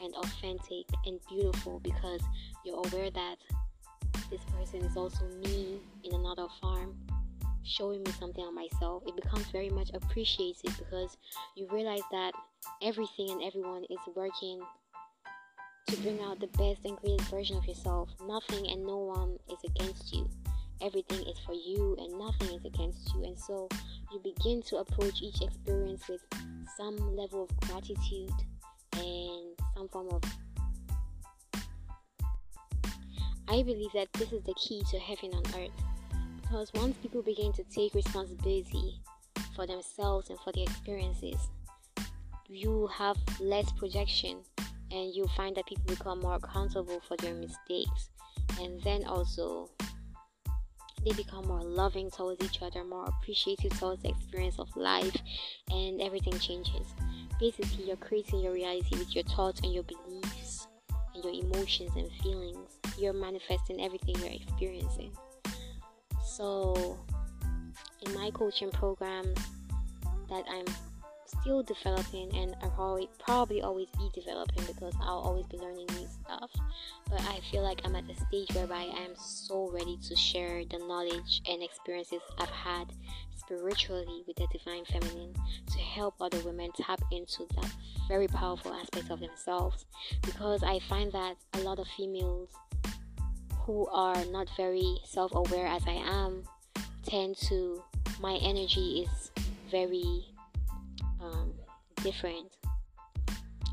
and 0.00 0.14
authentic 0.14 0.86
and 1.06 1.18
beautiful 1.28 1.80
because 1.80 2.20
you're 2.64 2.82
aware 2.86 3.10
that 3.10 3.36
this 4.30 4.40
person 4.56 4.80
is 4.80 4.96
also 4.96 5.24
me 5.44 5.80
in 6.04 6.14
another 6.14 6.46
form 6.60 6.94
showing 7.68 8.02
me 8.02 8.12
something 8.18 8.44
on 8.44 8.54
myself, 8.54 9.02
it 9.06 9.14
becomes 9.14 9.46
very 9.50 9.68
much 9.68 9.90
appreciated 9.94 10.70
because 10.78 11.16
you 11.54 11.68
realize 11.70 12.02
that 12.10 12.32
everything 12.82 13.30
and 13.30 13.42
everyone 13.42 13.84
is 13.84 13.98
working 14.14 14.60
to 15.88 15.96
bring 16.02 16.20
out 16.20 16.38
the 16.38 16.46
best 16.58 16.84
and 16.84 16.96
greatest 16.98 17.30
version 17.30 17.56
of 17.56 17.66
yourself. 17.66 18.10
Nothing 18.26 18.70
and 18.70 18.84
no 18.84 18.98
one 18.98 19.38
is 19.50 19.58
against 19.70 20.14
you. 20.14 20.28
Everything 20.82 21.26
is 21.26 21.38
for 21.46 21.54
you 21.54 21.96
and 21.98 22.18
nothing 22.18 22.54
is 22.54 22.64
against 22.64 23.14
you. 23.14 23.24
And 23.24 23.38
so 23.38 23.68
you 24.12 24.20
begin 24.22 24.62
to 24.66 24.76
approach 24.76 25.22
each 25.22 25.40
experience 25.40 26.06
with 26.08 26.20
some 26.76 26.96
level 27.16 27.44
of 27.44 27.68
gratitude 27.68 28.32
and 28.92 29.56
some 29.74 29.88
form 29.88 30.08
of 30.10 30.22
I 33.50 33.62
believe 33.62 33.92
that 33.94 34.12
this 34.12 34.30
is 34.32 34.42
the 34.44 34.54
key 34.54 34.82
to 34.90 34.98
heaven 34.98 35.32
on 35.32 35.42
earth 35.58 35.70
because 36.42 36.70
once 36.74 36.98
people 36.98 37.22
begin 37.22 37.50
to 37.54 37.64
take 37.64 37.94
responsibility 37.94 39.00
for 39.56 39.66
themselves 39.66 40.28
and 40.28 40.38
for 40.40 40.52
their 40.52 40.64
experiences, 40.64 41.48
you 42.46 42.88
have 42.88 43.16
less 43.40 43.72
projection 43.72 44.38
and 44.90 45.14
you 45.14 45.26
find 45.36 45.56
that 45.56 45.66
people 45.66 45.84
become 45.86 46.20
more 46.20 46.34
accountable 46.36 47.00
for 47.06 47.16
their 47.18 47.34
mistakes. 47.34 48.10
And 48.60 48.82
then 48.82 49.04
also, 49.04 49.70
they 51.04 51.12
become 51.12 51.46
more 51.46 51.62
loving 51.62 52.10
towards 52.10 52.42
each 52.44 52.62
other, 52.62 52.84
more 52.84 53.06
appreciative 53.06 53.78
towards 53.78 54.02
the 54.02 54.08
experience 54.08 54.58
of 54.58 54.74
life, 54.76 55.16
and 55.70 56.00
everything 56.00 56.38
changes. 56.38 56.86
Basically, 57.38 57.84
you're 57.84 57.96
creating 57.96 58.40
your 58.40 58.52
reality 58.52 58.96
with 58.98 59.14
your 59.14 59.24
thoughts 59.24 59.60
and 59.62 59.72
your 59.72 59.84
beliefs 59.84 60.66
and 61.14 61.24
your 61.24 61.44
emotions 61.44 61.92
and 61.96 62.10
feelings. 62.22 62.78
You're 62.98 63.12
manifesting 63.12 63.80
everything 63.80 64.16
you're 64.18 64.32
experiencing. 64.32 65.12
So, 66.24 66.98
in 68.06 68.14
my 68.14 68.30
coaching 68.32 68.70
programs 68.70 69.38
that 70.28 70.44
I'm 70.50 70.66
still 71.40 71.62
developing 71.62 72.34
and 72.36 72.54
I 72.62 72.68
probably 72.68 73.08
probably 73.18 73.62
always 73.62 73.88
be 73.96 74.10
developing 74.14 74.64
because 74.66 74.94
I'll 75.00 75.18
always 75.18 75.46
be 75.46 75.58
learning 75.58 75.86
new 75.98 76.06
stuff. 76.24 76.50
But 77.10 77.20
I 77.22 77.40
feel 77.50 77.62
like 77.62 77.80
I'm 77.84 77.96
at 77.96 78.06
the 78.06 78.14
stage 78.14 78.54
whereby 78.54 78.88
I 78.94 79.02
am 79.04 79.14
so 79.16 79.70
ready 79.70 79.98
to 80.08 80.16
share 80.16 80.64
the 80.64 80.78
knowledge 80.78 81.42
and 81.48 81.62
experiences 81.62 82.20
I've 82.38 82.48
had 82.50 82.92
spiritually 83.36 84.24
with 84.26 84.36
the 84.36 84.46
divine 84.52 84.84
feminine 84.84 85.34
to 85.72 85.78
help 85.78 86.14
other 86.20 86.40
women 86.40 86.70
tap 86.76 87.00
into 87.12 87.46
that 87.56 87.70
very 88.06 88.28
powerful 88.28 88.72
aspect 88.72 89.10
of 89.10 89.20
themselves 89.20 89.86
because 90.22 90.62
I 90.62 90.80
find 90.80 91.12
that 91.12 91.36
a 91.54 91.60
lot 91.60 91.78
of 91.78 91.86
females 91.96 92.50
who 93.60 93.86
are 93.88 94.24
not 94.26 94.48
very 94.56 94.98
self 95.04 95.34
aware 95.34 95.66
as 95.66 95.82
I 95.86 95.92
am 95.92 96.42
tend 97.04 97.36
to, 97.48 97.82
my 98.20 98.38
energy 98.42 99.06
is 99.06 99.30
very 99.70 100.26
different. 102.02 102.56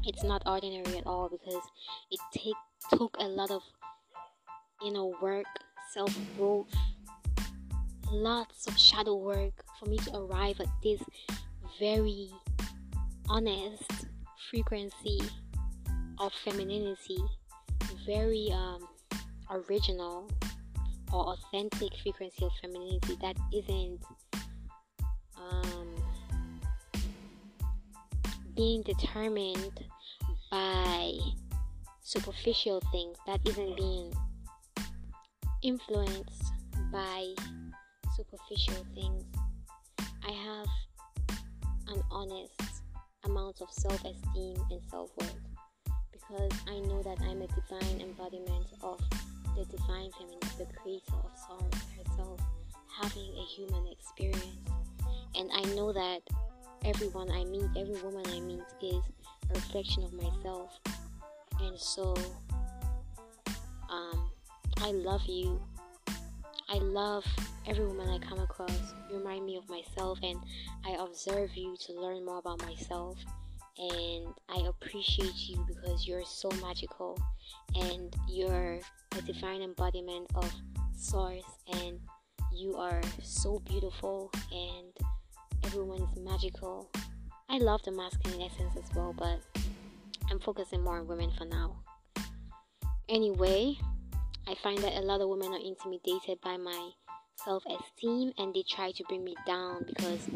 It's 0.05 0.23
not 0.23 0.43
ordinary 0.45 0.97
at 0.97 1.07
all 1.07 1.29
because 1.29 1.63
it 2.11 2.19
take, 2.31 2.55
took 2.91 3.15
a 3.19 3.25
lot 3.27 3.51
of 3.51 3.61
you 4.81 4.93
know 4.93 5.15
work, 5.21 5.45
self 5.93 6.15
growth, 6.37 6.73
lots 8.11 8.67
of 8.67 8.77
shadow 8.77 9.15
work 9.15 9.53
for 9.79 9.89
me 9.89 9.97
to 9.97 10.15
arrive 10.15 10.59
at 10.59 10.69
this 10.83 11.01
very 11.79 12.29
honest 13.29 14.07
frequency 14.49 15.19
of 16.19 16.31
femininity, 16.43 17.17
very 18.05 18.49
um, 18.53 18.87
original 19.49 20.29
or 21.11 21.33
authentic 21.33 21.89
frequency 22.01 22.45
of 22.45 22.51
femininity 22.61 23.17
that 23.21 23.35
isn't 23.53 24.01
um, 25.37 25.94
being 28.55 28.81
determined 28.83 29.83
by 30.51 31.11
superficial 32.01 32.81
things, 32.91 33.17
that 33.27 33.39
isn't 33.45 33.75
being 33.75 34.13
influenced 35.63 36.43
by 36.91 37.33
superficial 38.15 38.85
things. 38.93 39.23
I 40.25 40.31
have 40.31 40.67
an 41.87 42.01
honest 42.11 42.61
amount 43.25 43.61
of 43.61 43.69
self 43.71 44.03
esteem 44.05 44.55
and 44.71 44.81
self 44.89 45.09
worth 45.19 45.35
because 46.11 46.51
I 46.67 46.79
know 46.79 47.01
that 47.03 47.17
I'm 47.21 47.41
a 47.41 47.47
divine 47.47 48.01
embodiment 48.01 48.67
of 48.81 48.99
the 49.55 49.65
divine 49.65 50.11
feminine, 50.11 50.39
the 50.57 50.67
creator 50.81 51.15
of 51.23 51.31
source 51.47 51.83
herself, 51.97 52.39
having 53.01 53.33
a 53.37 53.45
human 53.55 53.87
experience. 53.87 54.69
And 55.35 55.49
I 55.53 55.61
know 55.75 55.91
that 55.93 56.21
everyone 56.83 57.31
I 57.31 57.43
meet, 57.45 57.65
every 57.77 58.01
woman 58.01 58.23
I 58.27 58.39
meet, 58.39 58.63
is 58.81 59.03
a 59.49 59.53
reflection 59.53 60.03
of 60.03 60.13
myself. 60.13 60.79
And 61.61 61.79
so, 61.79 62.15
um, 63.89 64.29
I 64.81 64.91
love 64.91 65.21
you. 65.25 65.61
I 66.67 66.77
love 66.79 67.25
every 67.67 67.85
woman 67.85 68.09
I 68.09 68.17
come 68.27 68.39
across. 68.39 68.93
You 69.09 69.17
remind 69.17 69.45
me 69.45 69.55
of 69.55 69.69
myself, 69.69 70.19
and 70.23 70.39
I 70.85 70.91
observe 70.99 71.55
you 71.55 71.75
to 71.85 71.93
learn 71.93 72.25
more 72.25 72.39
about 72.39 72.61
myself. 72.61 73.17
and 73.77 74.27
I 74.47 74.67
appreciate 74.69 75.35
you 75.49 75.65
because 75.67 76.07
you're 76.07 76.23
so 76.23 76.49
magical 76.61 77.19
and 77.75 78.15
you're 78.29 78.79
a 79.17 79.21
divine 79.21 79.61
embodiment 79.61 80.27
of 80.35 80.49
source 80.95 81.43
and 81.73 81.99
you 82.53 82.77
are 82.77 83.01
so 83.21 83.59
beautiful 83.65 84.31
and 84.51 84.93
everyone 85.65 86.01
is 86.01 86.19
magical. 86.19 86.89
I 87.49 87.57
love 87.57 87.81
the 87.83 87.91
masculine 87.91 88.41
essence 88.41 88.73
as 88.77 88.95
well, 88.95 89.15
but 89.17 89.39
I'm 90.29 90.39
focusing 90.39 90.83
more 90.83 90.99
on 90.99 91.07
women 91.07 91.31
for 91.37 91.45
now. 91.45 91.77
Anyway, 93.09 93.75
I 94.47 94.55
find 94.61 94.77
that 94.79 94.93
a 94.93 95.01
lot 95.01 95.21
of 95.21 95.29
women 95.29 95.53
are 95.53 95.59
intimidated 95.59 96.39
by 96.43 96.57
my 96.57 96.91
self 97.43 97.63
esteem 97.65 98.31
and 98.37 98.53
they 98.53 98.63
try 98.69 98.91
to 98.91 99.03
bring 99.09 99.23
me 99.23 99.35
down 99.45 99.85
because 99.87 100.29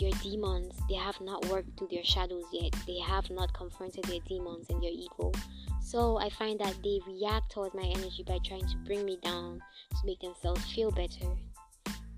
their 0.00 0.10
demons 0.22 0.74
they 0.88 0.94
have 0.94 1.20
not 1.20 1.44
worked 1.46 1.76
through 1.76 1.88
their 1.90 2.04
shadows 2.04 2.44
yet 2.52 2.72
they 2.86 2.98
have 2.98 3.28
not 3.30 3.52
confronted 3.52 4.04
their 4.04 4.20
demons 4.28 4.66
and 4.70 4.82
their 4.82 4.90
ego 4.90 5.32
so 5.80 6.18
i 6.18 6.28
find 6.30 6.58
that 6.60 6.74
they 6.84 7.00
react 7.06 7.50
towards 7.50 7.74
my 7.74 7.82
energy 7.96 8.24
by 8.26 8.38
trying 8.44 8.66
to 8.66 8.76
bring 8.84 9.04
me 9.04 9.18
down 9.22 9.60
to 9.90 10.06
make 10.06 10.20
themselves 10.20 10.62
feel 10.72 10.90
better 10.90 11.36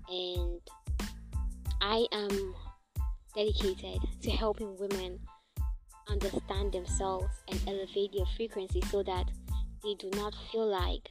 and 0.09 0.59
i 1.81 2.05
am 2.11 2.55
dedicated 3.35 3.99
to 4.21 4.31
helping 4.31 4.77
women 4.77 5.19
understand 6.07 6.71
themselves 6.71 7.33
and 7.49 7.59
elevate 7.67 8.11
their 8.13 8.25
frequency 8.35 8.81
so 8.89 9.03
that 9.03 9.25
they 9.83 9.93
do 9.95 10.09
not 10.15 10.33
feel 10.51 10.67
like 10.67 11.09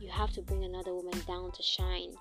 you 0.00 0.08
have 0.08 0.30
to 0.32 0.42
bring 0.42 0.64
another 0.64 0.94
woman 0.94 1.18
down 1.26 1.50
to 1.52 1.62
shine 1.62 2.12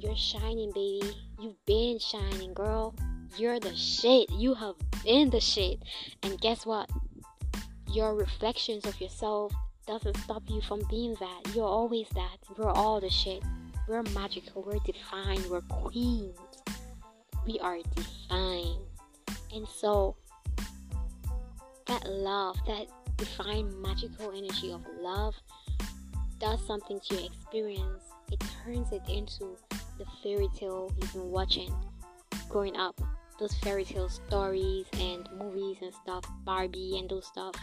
you're 0.00 0.16
shining, 0.16 0.70
baby. 0.70 1.12
You've 1.40 1.66
been 1.66 1.98
shining, 1.98 2.54
girl. 2.54 2.94
You're 3.36 3.58
the 3.58 3.74
shit. 3.74 4.30
You 4.30 4.54
have 4.54 4.76
been 5.02 5.28
the 5.30 5.40
shit. 5.40 5.82
And 6.22 6.40
guess 6.40 6.64
what? 6.64 6.88
Your 7.90 8.14
reflections 8.14 8.86
of 8.86 9.00
yourself 9.00 9.52
doesn't 9.88 10.16
stop 10.18 10.44
you 10.46 10.60
from 10.60 10.82
being 10.88 11.16
that. 11.18 11.52
You're 11.52 11.66
always 11.66 12.06
that. 12.10 12.38
We're 12.56 12.70
all 12.70 13.00
the 13.00 13.10
shit. 13.10 13.42
We're 13.88 14.04
magical. 14.14 14.62
We're 14.62 14.78
divine. 14.86 15.50
We're 15.50 15.62
queens. 15.62 16.38
We 17.48 17.58
are 17.60 17.78
divine. 17.96 18.76
And 19.54 19.66
so, 19.66 20.16
that 21.86 22.06
love, 22.06 22.58
that 22.66 22.88
divine 23.16 23.80
magical 23.80 24.32
energy 24.36 24.70
of 24.70 24.82
love, 25.00 25.34
does 26.38 26.60
something 26.66 27.00
to 27.08 27.14
your 27.14 27.24
experience. 27.24 28.12
It 28.30 28.44
turns 28.62 28.92
it 28.92 29.00
into 29.08 29.56
the 29.96 30.04
fairy 30.22 30.48
tale 30.58 30.92
you've 31.00 31.14
been 31.14 31.30
watching 31.30 31.74
growing 32.50 32.76
up. 32.76 33.00
Those 33.40 33.54
fairy 33.54 33.86
tale 33.86 34.10
stories 34.10 34.84
and 35.00 35.26
movies 35.38 35.78
and 35.80 35.94
stuff, 35.94 36.24
Barbie 36.44 36.98
and 36.98 37.08
those 37.08 37.26
stuff. 37.26 37.54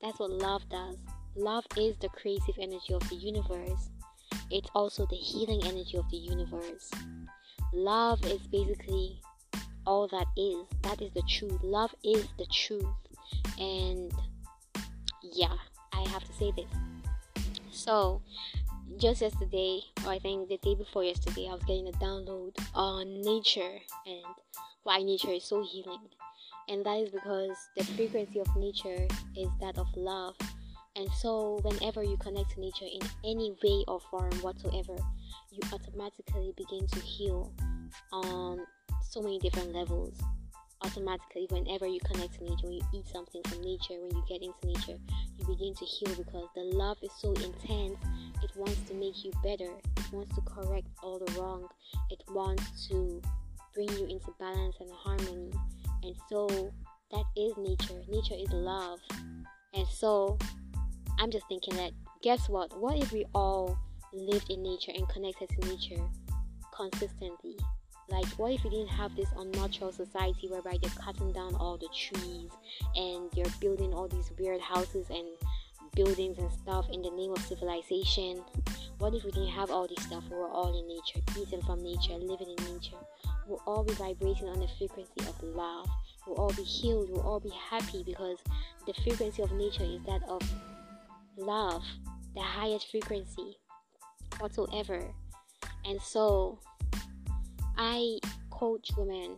That's 0.00 0.18
what 0.18 0.30
love 0.30 0.66
does. 0.70 0.96
Love 1.36 1.66
is 1.76 1.94
the 1.98 2.08
creative 2.08 2.54
energy 2.58 2.94
of 2.94 3.06
the 3.10 3.16
universe. 3.16 3.90
It's 4.50 4.70
also 4.74 5.06
the 5.10 5.16
healing 5.16 5.60
energy 5.64 5.98
of 5.98 6.08
the 6.10 6.16
universe. 6.16 6.90
Love 7.74 8.24
is 8.24 8.40
basically 8.46 9.20
all 9.84 10.06
that 10.08 10.26
is. 10.36 10.64
That 10.82 11.02
is 11.02 11.12
the 11.12 11.22
truth. 11.28 11.60
Love 11.62 11.94
is 12.04 12.26
the 12.38 12.46
truth. 12.46 12.86
And 13.58 14.12
yeah, 15.22 15.56
I 15.92 16.08
have 16.08 16.24
to 16.24 16.32
say 16.34 16.52
this. 16.56 16.70
So, 17.70 18.22
just 18.98 19.20
yesterday, 19.20 19.80
or 20.06 20.12
I 20.12 20.18
think 20.20 20.48
the 20.48 20.58
day 20.58 20.76
before 20.76 21.02
yesterday, 21.02 21.48
I 21.50 21.54
was 21.54 21.64
getting 21.64 21.88
a 21.88 21.92
download 21.92 22.56
on 22.74 23.20
nature 23.22 23.78
and 24.06 24.24
why 24.84 25.02
nature 25.02 25.32
is 25.32 25.44
so 25.44 25.64
healing. 25.64 25.98
And 26.68 26.84
that 26.86 26.96
is 26.98 27.10
because 27.10 27.56
the 27.76 27.84
frequency 27.84 28.38
of 28.38 28.56
nature 28.56 29.06
is 29.36 29.48
that 29.60 29.78
of 29.78 29.88
love. 29.96 30.36
And 30.96 31.08
so, 31.12 31.58
whenever 31.62 32.02
you 32.02 32.16
connect 32.18 32.52
to 32.52 32.60
nature 32.60 32.86
in 32.86 33.00
any 33.24 33.56
way 33.62 33.84
or 33.88 34.00
form 34.10 34.32
whatsoever, 34.42 34.96
you 35.50 35.60
automatically 35.72 36.52
begin 36.56 36.86
to 36.86 37.00
heal 37.00 37.52
on 38.12 38.60
so 39.02 39.20
many 39.20 39.38
different 39.38 39.72
levels. 39.72 40.18
Automatically, 40.82 41.46
whenever 41.50 41.86
you 41.86 41.98
connect 42.04 42.34
to 42.34 42.44
nature, 42.44 42.66
when 42.66 42.72
you 42.74 42.82
eat 42.94 43.06
something 43.08 43.42
from 43.48 43.60
nature, 43.62 43.94
when 44.00 44.14
you 44.14 44.24
get 44.28 44.42
into 44.42 44.66
nature, 44.66 45.00
you 45.38 45.46
begin 45.46 45.74
to 45.74 45.84
heal 45.84 46.14
because 46.14 46.48
the 46.54 46.62
love 46.62 46.98
is 47.02 47.10
so 47.18 47.32
intense 47.32 47.98
it 48.44 48.50
wants 48.56 48.78
to 48.88 48.94
make 48.94 49.24
you 49.24 49.32
better. 49.42 49.72
It 49.96 50.12
wants 50.12 50.34
to 50.34 50.42
correct 50.42 50.86
all 51.02 51.18
the 51.18 51.32
wrong. 51.40 51.66
It 52.10 52.22
wants 52.28 52.86
to 52.88 53.22
bring 53.72 53.88
you 53.92 54.06
into 54.06 54.34
balance 54.38 54.76
and 54.80 54.90
harmony. 54.92 55.50
And 56.02 56.14
so 56.28 56.72
that 57.10 57.24
is 57.36 57.54
nature. 57.56 58.02
Nature 58.06 58.34
is 58.38 58.52
love. 58.52 59.00
And 59.72 59.86
so 59.88 60.38
I'm 61.18 61.30
just 61.30 61.46
thinking 61.48 61.76
that 61.76 61.92
guess 62.22 62.48
what? 62.48 62.78
What 62.80 62.96
if 62.98 63.12
we 63.12 63.24
all 63.34 63.78
lived 64.12 64.50
in 64.50 64.62
nature 64.62 64.92
and 64.94 65.08
connected 65.08 65.48
to 65.50 65.68
nature 65.68 66.02
consistently? 66.74 67.56
Like, 68.08 68.26
what 68.36 68.52
if 68.52 68.62
we 68.64 68.70
didn't 68.70 68.88
have 68.88 69.16
this 69.16 69.30
unnatural 69.36 69.92
society 69.92 70.48
whereby 70.48 70.76
they're 70.82 70.90
cutting 71.02 71.32
down 71.32 71.54
all 71.54 71.78
the 71.78 71.88
trees 71.96 72.50
and 72.94 73.30
they're 73.34 73.52
building 73.60 73.94
all 73.94 74.08
these 74.08 74.30
weird 74.38 74.60
houses 74.60 75.06
and 75.08 75.26
buildings 75.94 76.38
and 76.38 76.50
stuff 76.52 76.86
in 76.92 77.00
the 77.00 77.10
name 77.10 77.32
of 77.32 77.38
civilization. 77.38 78.42
What 78.98 79.14
if 79.14 79.24
we 79.24 79.30
didn't 79.30 79.48
have 79.48 79.70
all 79.70 79.86
this 79.88 80.04
stuff? 80.04 80.24
We 80.30 80.36
were 80.36 80.48
all 80.48 80.78
in 80.78 80.86
nature, 80.86 81.20
eating 81.40 81.62
from 81.62 81.82
nature, 81.82 82.14
living 82.14 82.54
in 82.58 82.74
nature. 82.74 82.96
We'll 83.46 83.62
all 83.66 83.84
be 83.84 83.94
vibrating 83.94 84.48
on 84.48 84.60
the 84.60 84.68
frequency 84.78 85.20
of 85.20 85.42
love. 85.42 85.88
We'll 86.26 86.36
all 86.36 86.52
be 86.52 86.62
healed. 86.62 87.10
We'll 87.10 87.22
all 87.22 87.40
be 87.40 87.52
happy 87.70 88.02
because 88.04 88.38
the 88.86 88.94
frequency 89.02 89.42
of 89.42 89.52
nature 89.52 89.84
is 89.84 90.02
that 90.04 90.22
of 90.28 90.42
love, 91.36 91.82
the 92.34 92.42
highest 92.42 92.90
frequency 92.90 93.58
whatsoever. 94.38 95.12
And 95.84 96.00
so, 96.00 96.58
I 97.76 98.18
coach 98.50 98.90
women 98.96 99.36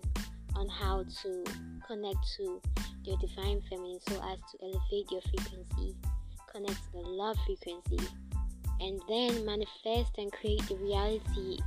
on 0.55 0.69
how 0.69 1.05
to 1.23 1.45
connect 1.87 2.19
to 2.37 2.61
your 3.05 3.17
divine 3.19 3.63
feminine 3.69 4.01
so 4.09 4.15
as 4.15 4.39
to 4.51 4.59
elevate 4.63 5.11
your 5.11 5.21
frequency 5.23 5.97
connect 6.57 6.77
to 6.85 6.93
the 6.93 7.09
love 7.09 7.37
frequency 7.45 7.99
and 8.81 9.01
then 9.09 9.45
manifest 9.45 10.13
and 10.19 10.33
create 10.33 10.63
the 10.69 10.77
reality 10.77 11.59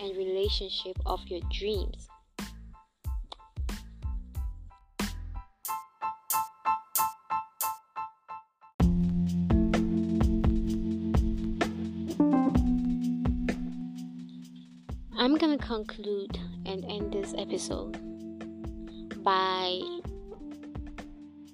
and 0.00 0.16
relationship 0.16 0.96
of 1.06 1.20
your 1.26 1.40
dreams. 1.52 2.08
I'm 15.24 15.36
gonna 15.38 15.56
conclude 15.56 16.38
and 16.66 16.84
end 16.84 17.14
this 17.14 17.32
episode 17.38 17.92
by 19.24 19.80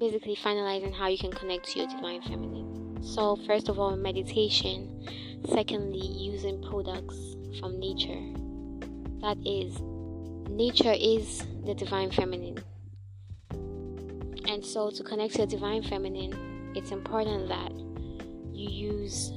basically 0.01 0.35
finalizing 0.35 0.93
how 0.93 1.07
you 1.07 1.17
can 1.17 1.31
connect 1.31 1.69
to 1.69 1.79
your 1.79 1.89
divine 1.89 2.21
feminine. 2.23 2.99
So, 3.01 3.37
first 3.47 3.69
of 3.69 3.79
all, 3.79 3.95
meditation. 3.95 5.07
Secondly, 5.53 6.05
using 6.05 6.61
products 6.69 7.15
from 7.61 7.79
nature. 7.79 8.21
That 9.21 9.39
is, 9.47 9.81
nature 10.51 10.97
is 10.99 11.47
the 11.65 11.75
divine 11.75 12.11
feminine. 12.11 12.59
And 14.49 14.67
so, 14.67 14.91
to 14.91 15.05
connect 15.05 15.35
to 15.35 15.43
the 15.43 15.47
divine 15.47 15.85
feminine, 15.85 16.73
it's 16.75 16.91
important 16.91 17.47
that 17.47 17.71
you 18.53 18.69
use 18.69 19.31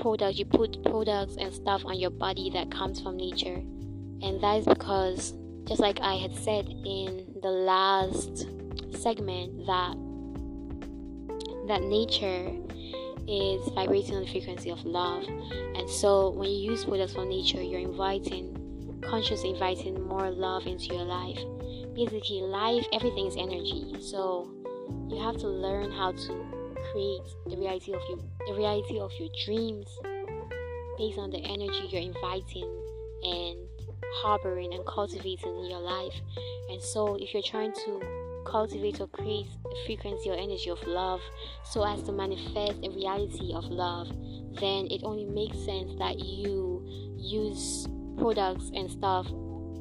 products, 0.00 0.38
you 0.38 0.44
put 0.44 0.82
products 0.84 1.36
and 1.36 1.52
stuff 1.52 1.82
on 1.84 1.98
your 1.98 2.10
body 2.10 2.50
that 2.50 2.70
comes 2.70 3.00
from 3.00 3.16
nature. 3.16 3.62
And 4.22 4.40
that 4.42 4.56
is 4.58 4.66
because, 4.66 5.34
just 5.66 5.80
like 5.80 6.00
I 6.00 6.14
had 6.16 6.34
said 6.34 6.66
in 6.68 7.26
the 7.42 7.50
last 7.50 8.46
segment, 8.98 9.66
that 9.66 9.96
that 11.68 11.82
nature 11.82 12.50
is 13.28 13.68
vibrating 13.74 14.16
on 14.16 14.24
the 14.24 14.30
frequency 14.30 14.70
of 14.70 14.84
love. 14.84 15.24
And 15.76 15.88
so 15.88 16.30
when 16.30 16.50
you 16.50 16.72
use 16.72 16.84
products 16.84 17.12
from 17.12 17.28
nature, 17.28 17.62
you're 17.62 17.80
inviting, 17.80 19.00
consciously 19.02 19.50
inviting 19.50 20.02
more 20.02 20.30
love 20.30 20.66
into 20.66 20.86
your 20.86 21.04
life. 21.04 21.38
Basically, 21.94 22.40
life, 22.40 22.84
everything 22.92 23.26
is 23.26 23.36
energy. 23.36 23.94
So 24.00 24.50
you 25.08 25.22
have 25.22 25.36
to 25.38 25.46
learn 25.46 25.92
how 25.92 26.12
to 26.12 26.59
create 26.90 27.22
the 27.46 27.56
reality 27.56 27.92
of 27.92 28.00
your 28.08 28.18
the 28.46 28.54
reality 28.54 28.98
of 28.98 29.10
your 29.18 29.28
dreams 29.44 29.88
based 30.98 31.18
on 31.18 31.30
the 31.30 31.38
energy 31.38 31.88
you're 31.88 32.02
inviting 32.02 32.68
and 33.22 33.58
harboring 34.22 34.74
and 34.74 34.84
cultivating 34.86 35.56
in 35.56 35.70
your 35.70 35.80
life. 35.80 36.14
And 36.68 36.82
so 36.82 37.16
if 37.20 37.32
you're 37.32 37.42
trying 37.42 37.72
to 37.72 38.00
cultivate 38.46 39.00
or 39.00 39.06
create 39.08 39.46
a 39.64 39.86
frequency 39.86 40.30
or 40.30 40.34
energy 40.34 40.70
of 40.70 40.82
love 40.86 41.20
so 41.64 41.84
as 41.84 42.02
to 42.02 42.12
manifest 42.12 42.84
a 42.84 42.90
reality 42.90 43.52
of 43.54 43.64
love, 43.64 44.08
then 44.60 44.88
it 44.90 45.02
only 45.04 45.26
makes 45.26 45.58
sense 45.64 45.92
that 45.98 46.18
you 46.18 46.84
use 47.16 47.86
products 48.18 48.70
and 48.74 48.90
stuff 48.90 49.26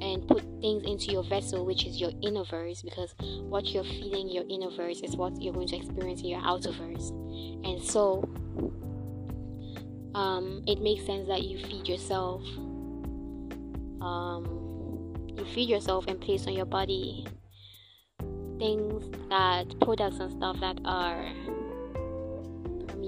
and 0.01 0.27
put 0.27 0.43
things 0.61 0.83
into 0.85 1.11
your 1.11 1.23
vessel, 1.23 1.65
which 1.65 1.85
is 1.85 1.99
your 1.99 2.11
inner 2.21 2.43
verse, 2.45 2.81
because 2.81 3.13
what 3.49 3.65
you're 3.67 3.83
feeling 3.83 4.29
your 4.29 4.45
inner 4.49 4.69
verse 4.69 5.01
is 5.01 5.15
what 5.15 5.41
you're 5.41 5.53
going 5.53 5.67
to 5.67 5.75
experience 5.75 6.21
in 6.21 6.27
your 6.27 6.41
outer 6.43 6.71
verse. 6.71 7.09
And 7.63 7.81
so, 7.83 8.23
um, 10.15 10.63
it 10.67 10.81
makes 10.81 11.05
sense 11.05 11.27
that 11.27 11.43
you 11.43 11.57
feed 11.65 11.87
yourself. 11.87 12.41
Um, 14.01 15.13
you 15.35 15.45
feed 15.53 15.69
yourself 15.69 16.05
and 16.07 16.19
place 16.19 16.47
on 16.47 16.53
your 16.53 16.65
body 16.65 17.25
things 18.59 19.05
that 19.29 19.65
products 19.79 20.19
and 20.19 20.31
stuff 20.31 20.59
that 20.59 20.77
are 20.83 21.31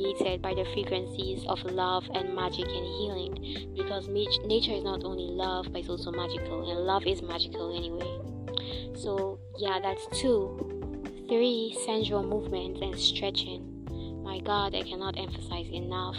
permeated 0.01 0.41
by 0.41 0.53
the 0.53 0.65
frequencies 0.73 1.45
of 1.47 1.63
love 1.63 2.03
and 2.13 2.33
magic 2.35 2.65
and 2.65 2.85
healing 2.97 3.73
because 3.75 4.07
nature 4.07 4.73
is 4.73 4.83
not 4.83 5.03
only 5.03 5.27
love 5.33 5.67
but 5.71 5.79
it's 5.81 5.89
also 5.89 6.11
magical 6.11 6.69
and 6.69 6.79
love 6.81 7.05
is 7.05 7.21
magical 7.21 7.75
anyway. 7.75 8.97
So 8.97 9.39
yeah 9.57 9.79
that's 9.81 10.05
two. 10.19 10.67
Three 11.27 11.77
sensual 11.85 12.23
movements 12.23 12.81
and 12.81 12.99
stretching. 12.99 14.23
My 14.23 14.39
god 14.39 14.75
i 14.75 14.81
cannot 14.81 15.17
emphasize 15.17 15.67
enough 15.69 16.17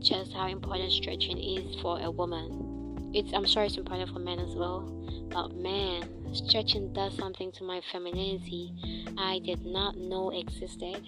just 0.00 0.32
how 0.32 0.48
important 0.48 0.92
stretching 0.92 1.38
is 1.38 1.80
for 1.80 2.00
a 2.00 2.10
woman. 2.10 3.10
It's 3.14 3.32
i'm 3.32 3.46
sure 3.46 3.64
it's 3.64 3.76
important 3.76 4.10
for 4.12 4.18
men 4.18 4.38
as 4.38 4.54
well 4.54 4.88
but 5.30 5.54
man 5.54 6.02
stretching 6.34 6.92
does 6.92 7.16
something 7.16 7.52
to 7.52 7.64
my 7.64 7.80
femininity 7.90 8.72
i 9.18 9.38
did 9.44 9.64
not 9.64 9.96
know 9.96 10.30
existed 10.30 11.06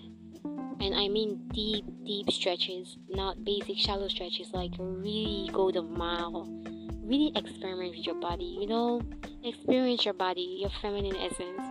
and 0.85 0.95
I 0.95 1.09
mean 1.09 1.49
deep, 1.55 1.87
deep 2.05 2.31
stretches, 2.31 2.99
not 3.09 3.43
basic 3.43 3.79
shallow 3.79 4.07
stretches, 4.09 4.53
like 4.53 4.73
really 4.79 5.49
go 5.51 5.73
the 5.73 5.81
mile. 5.81 6.47
Really 7.03 7.33
experiment 7.35 7.97
with 7.97 8.07
your 8.07 8.17
body, 8.17 8.45
you 8.61 8.67
know, 8.67 9.01
experience 9.43 10.05
your 10.05 10.13
body, 10.13 10.59
your 10.61 10.71
feminine 10.83 11.17
essence. 11.17 11.63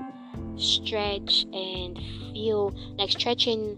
Stretch 0.55 1.45
and 1.53 1.95
feel 2.33 2.73
like 2.97 3.11
stretching. 3.11 3.77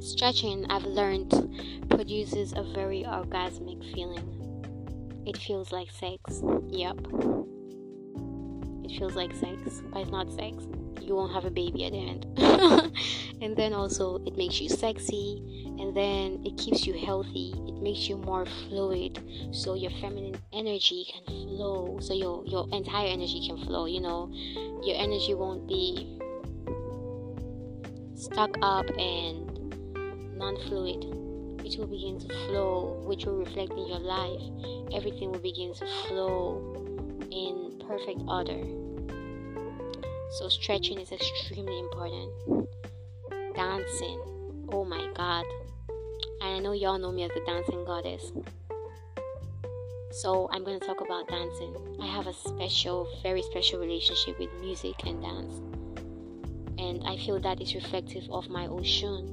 Stretching, 0.00 0.64
I've 0.70 0.84
learned, 0.84 1.30
produces 1.90 2.52
a 2.52 2.62
very 2.62 3.02
orgasmic 3.02 3.92
feeling. 3.92 5.24
It 5.26 5.36
feels 5.36 5.72
like 5.72 5.90
sex. 5.90 6.40
Yep. 6.68 6.98
It 8.84 8.98
feels 8.98 9.16
like 9.16 9.32
sex, 9.34 9.82
but 9.92 10.02
it's 10.02 10.10
not 10.10 10.32
sex 10.32 10.66
you 11.00 11.14
won't 11.14 11.32
have 11.32 11.44
a 11.44 11.50
baby 11.50 11.84
at 11.84 11.92
the 11.92 11.98
end. 11.98 12.26
and 13.42 13.56
then 13.56 13.72
also, 13.72 14.22
it 14.26 14.36
makes 14.36 14.60
you 14.60 14.68
sexy, 14.68 15.42
and 15.78 15.96
then 15.96 16.42
it 16.44 16.56
keeps 16.58 16.86
you 16.86 16.94
healthy. 16.94 17.52
It 17.68 17.82
makes 17.82 18.08
you 18.08 18.16
more 18.16 18.46
fluid, 18.68 19.18
so 19.52 19.74
your 19.74 19.90
feminine 20.00 20.36
energy 20.52 21.06
can 21.12 21.24
flow. 21.24 21.98
So 22.00 22.14
your 22.14 22.44
your 22.46 22.68
entire 22.72 23.08
energy 23.08 23.46
can 23.46 23.58
flow. 23.64 23.86
You 23.86 24.00
know, 24.00 24.30
your 24.84 24.96
energy 24.96 25.34
won't 25.34 25.66
be 25.66 26.18
stuck 28.14 28.56
up 28.62 28.86
and 28.98 29.48
non-fluid. 30.36 31.04
It 31.64 31.78
will 31.78 31.86
begin 31.86 32.18
to 32.20 32.28
flow, 32.46 33.02
which 33.06 33.24
will 33.24 33.36
reflect 33.36 33.72
in 33.72 33.86
your 33.86 34.00
life. 34.00 34.42
Everything 34.94 35.30
will 35.30 35.40
begin 35.40 35.74
to 35.74 35.86
flow 36.08 36.60
in 37.30 37.80
perfect 37.86 38.20
order. 38.28 38.81
So 40.32 40.48
stretching 40.48 40.98
is 40.98 41.12
extremely 41.12 41.78
important. 41.78 42.30
Dancing. 43.54 44.18
Oh 44.72 44.82
my 44.82 45.06
god. 45.14 45.44
And 46.40 46.56
I 46.56 46.58
know 46.58 46.72
y'all 46.72 46.98
know 46.98 47.12
me 47.12 47.24
as 47.24 47.30
the 47.32 47.42
dancing 47.46 47.84
goddess. 47.84 48.32
So 50.10 50.48
I'm 50.50 50.64
going 50.64 50.80
to 50.80 50.86
talk 50.86 51.02
about 51.02 51.28
dancing. 51.28 51.76
I 52.00 52.06
have 52.06 52.26
a 52.26 52.32
special, 52.32 53.06
very 53.22 53.42
special 53.42 53.78
relationship 53.78 54.38
with 54.38 54.48
music 54.58 54.94
and 55.04 55.20
dance. 55.20 55.54
And 56.78 57.02
I 57.06 57.18
feel 57.18 57.38
that 57.40 57.60
is 57.60 57.74
reflective 57.74 58.24
of 58.30 58.48
my 58.48 58.66
Oshun, 58.68 59.28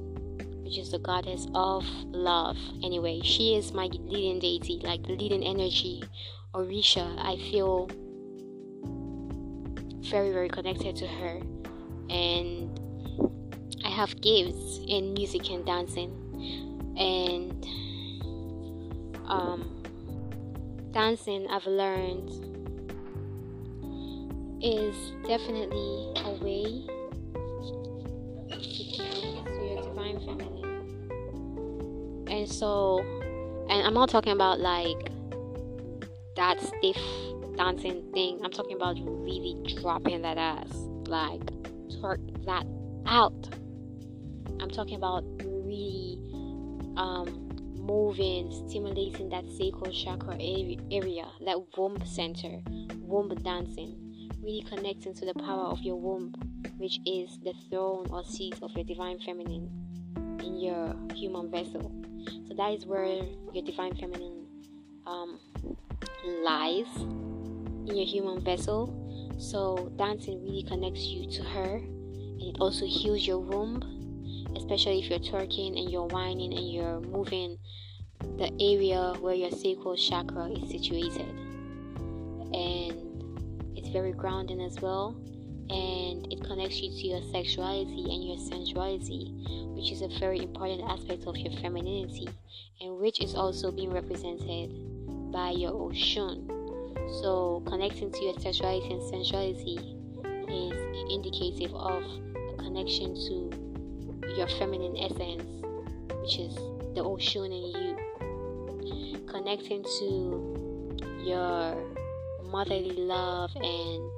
which 0.64 0.76
is 0.76 0.90
the 0.90 0.98
goddess 0.98 1.46
of 1.54 1.82
love. 2.08 2.58
Anyway, 2.82 3.22
she 3.24 3.54
is 3.56 3.72
my 3.72 3.86
leading 3.86 4.38
deity, 4.38 4.80
like 4.82 5.02
the 5.06 5.16
leading 5.16 5.44
energy. 5.44 6.02
Orisha, 6.54 7.18
I 7.18 7.36
feel 7.50 7.88
very 10.10 10.30
very 10.30 10.48
connected 10.48 10.96
to 10.96 11.06
her. 11.06 11.40
And 12.10 12.78
I 13.84 13.88
have 13.90 14.20
gifts 14.20 14.80
in 14.86 15.14
music 15.14 15.50
and 15.50 15.64
dancing. 15.64 16.10
And 16.98 17.64
um, 19.26 19.82
dancing 20.92 21.46
I've 21.48 21.66
learned 21.66 22.30
is 24.62 24.94
definitely 25.26 26.12
a 26.16 26.32
way 26.42 26.84
to 28.50 28.58
connect 28.96 29.46
to 29.46 29.64
your 29.64 29.82
divine 29.82 30.20
feminine 30.20 30.60
and 32.28 32.48
so 32.48 33.00
and 33.68 33.86
I'm 33.86 33.94
not 33.94 34.10
talking 34.10 34.32
about 34.32 34.60
like 34.60 35.10
that 36.36 36.60
stiff 36.60 36.98
dancing 37.60 38.02
thing. 38.14 38.40
I'm 38.42 38.50
talking 38.50 38.74
about 38.74 38.96
really 39.04 39.54
dropping 39.76 40.22
that 40.22 40.38
ass. 40.38 40.72
Like, 41.06 41.44
twerk 42.00 42.22
that 42.46 42.64
out. 43.06 43.54
I'm 44.62 44.70
talking 44.70 44.96
about 44.96 45.24
really 45.44 46.18
um, 46.96 47.50
moving, 47.74 48.50
stimulating 48.66 49.28
that 49.28 49.44
sacral 49.58 49.92
chakra 49.92 50.38
area, 50.40 51.26
that 51.44 51.76
womb 51.76 52.02
center, 52.06 52.62
womb 52.96 53.28
dancing, 53.42 54.30
really 54.42 54.64
connecting 54.66 55.12
to 55.12 55.26
the 55.26 55.34
power 55.34 55.66
of 55.66 55.80
your 55.82 55.96
womb, 55.96 56.32
which 56.78 56.98
is 57.04 57.38
the 57.44 57.52
throne 57.68 58.06
or 58.10 58.24
seat 58.24 58.54
of 58.62 58.72
your 58.72 58.84
divine 58.84 59.18
feminine 59.18 59.68
in 60.42 60.58
your 60.58 60.96
human 61.14 61.50
vessel. 61.50 61.92
So 62.48 62.54
that 62.54 62.72
is 62.72 62.86
where 62.86 63.22
your 63.52 63.64
divine 63.66 63.94
feminine 63.96 64.46
um, 65.06 65.38
lies 66.24 66.86
in 67.86 67.96
your 67.96 68.06
human 68.06 68.40
vessel. 68.40 68.96
So 69.38 69.92
dancing 69.96 70.42
really 70.42 70.62
connects 70.62 71.04
you 71.06 71.30
to 71.30 71.42
her 71.42 71.76
and 71.76 72.42
it 72.42 72.56
also 72.60 72.86
heals 72.86 73.26
your 73.26 73.38
womb, 73.38 73.82
especially 74.56 75.00
if 75.00 75.10
you're 75.10 75.18
twerking 75.18 75.78
and 75.78 75.90
you're 75.90 76.06
wining 76.06 76.54
and 76.54 76.72
you're 76.72 77.00
moving 77.00 77.58
the 78.38 78.50
area 78.60 79.14
where 79.20 79.34
your 79.34 79.50
sacral 79.50 79.96
chakra 79.96 80.48
is 80.50 80.70
situated. 80.70 81.28
And 82.52 83.76
it's 83.76 83.88
very 83.90 84.12
grounding 84.12 84.60
as 84.60 84.80
well. 84.80 85.16
And 85.68 86.26
it 86.32 86.42
connects 86.42 86.80
you 86.80 86.90
to 86.90 87.06
your 87.06 87.22
sexuality 87.30 88.06
and 88.10 88.26
your 88.26 88.38
sensuality, 88.38 89.32
which 89.76 89.92
is 89.92 90.02
a 90.02 90.08
very 90.18 90.40
important 90.40 90.82
aspect 90.90 91.26
of 91.26 91.36
your 91.36 91.52
femininity, 91.60 92.28
and 92.80 92.98
which 92.98 93.20
is 93.20 93.34
also 93.34 93.70
being 93.70 93.92
represented 93.92 94.70
by 95.30 95.50
your 95.50 95.72
Oshun. 95.72 96.59
So, 97.12 97.62
connecting 97.66 98.12
to 98.12 98.24
your 98.24 98.34
sexuality 98.38 98.92
and 98.92 99.02
sensuality 99.02 99.78
is 100.48 101.12
indicative 101.12 101.74
of 101.74 102.02
a 102.04 102.62
connection 102.62 103.14
to 103.14 103.50
your 104.36 104.46
feminine 104.46 104.96
essence, 104.96 105.42
which 106.20 106.38
is 106.38 106.54
the 106.94 107.02
Oshun 107.02 107.46
in 107.46 107.66
you. 107.82 109.26
Connecting 109.26 109.82
to 109.98 110.96
your 111.24 111.76
motherly 112.44 112.92
love 112.92 113.50
and 113.56 114.10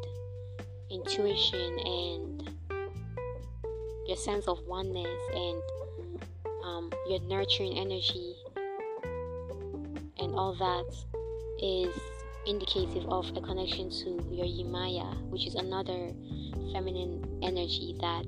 intuition 0.90 1.78
and 1.78 2.51
your 4.07 4.16
sense 4.16 4.47
of 4.47 4.59
oneness 4.66 5.20
and 5.34 5.62
um, 6.64 6.93
your 7.09 7.20
nurturing 7.22 7.78
energy 7.78 8.34
and 10.18 10.34
all 10.34 10.55
that 10.55 10.84
is 11.62 11.95
indicative 12.47 13.07
of 13.07 13.30
a 13.36 13.40
connection 13.40 13.90
to 13.90 14.11
your 14.30 14.47
Yemaya, 14.47 15.22
which 15.30 15.47
is 15.47 15.55
another 15.55 16.12
feminine 16.72 17.24
energy 17.43 17.97
that 18.01 18.26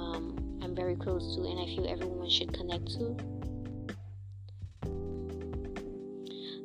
um, 0.00 0.58
I'm 0.62 0.74
very 0.74 0.96
close 0.96 1.36
to 1.36 1.42
and 1.42 1.60
I 1.60 1.66
feel 1.66 1.86
every 1.88 2.06
woman 2.06 2.28
should 2.28 2.52
connect 2.52 2.86
to. 2.94 3.16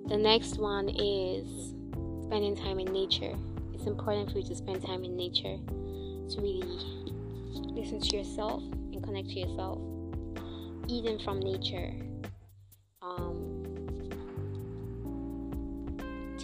The 0.08 0.18
next 0.18 0.58
one 0.58 0.89
is 0.89 1.74
spending 2.24 2.55
time 2.55 2.80
in 2.80 2.91
nature. 2.91 3.36
It's 3.74 3.86
important 3.86 4.32
for 4.32 4.39
you 4.39 4.45
to 4.45 4.55
spend 4.55 4.82
time 4.86 5.03
in 5.03 5.16
nature 5.18 5.58
to 6.30 6.41
really 6.41 6.64
listen 7.74 7.99
to 7.99 8.18
yourself 8.18 8.64
and 8.93 9.03
connect 9.03 9.30
to 9.30 9.39
yourself. 9.39 9.80
even 10.89 11.20
from 11.20 11.39
nature. 11.41 11.91
Um, 13.01 13.36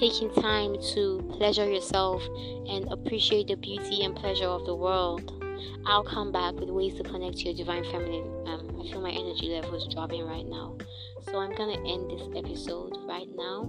taking 0.04 0.34
time 0.34 0.76
to 0.82 1.24
pleasure 1.38 1.64
yourself 1.64 2.22
and 2.68 2.92
appreciate 2.92 3.48
the 3.48 3.56
beauty 3.56 4.04
and 4.04 4.14
pleasure 4.14 4.48
of 4.48 4.66
the 4.66 4.76
world. 4.76 5.42
I'll 5.86 6.04
come 6.04 6.30
back 6.30 6.56
with 6.56 6.70
ways 6.70 6.96
to 6.96 7.04
connect 7.04 7.38
to 7.38 7.44
your 7.46 7.54
divine 7.54 7.86
feminine. 7.86 8.28
Um, 8.46 8.82
I 8.82 8.92
feel 8.92 9.00
my 9.00 9.12
energy 9.12 9.48
level 9.48 9.76
is 9.76 9.88
dropping 9.94 10.26
right 10.26 10.46
now. 10.46 10.78
So 11.22 11.40
I'm 11.40 11.56
gonna 11.56 11.80
end 11.88 12.12
this 12.12 12.28
episode 12.36 12.98
right 13.08 13.30
now. 13.34 13.64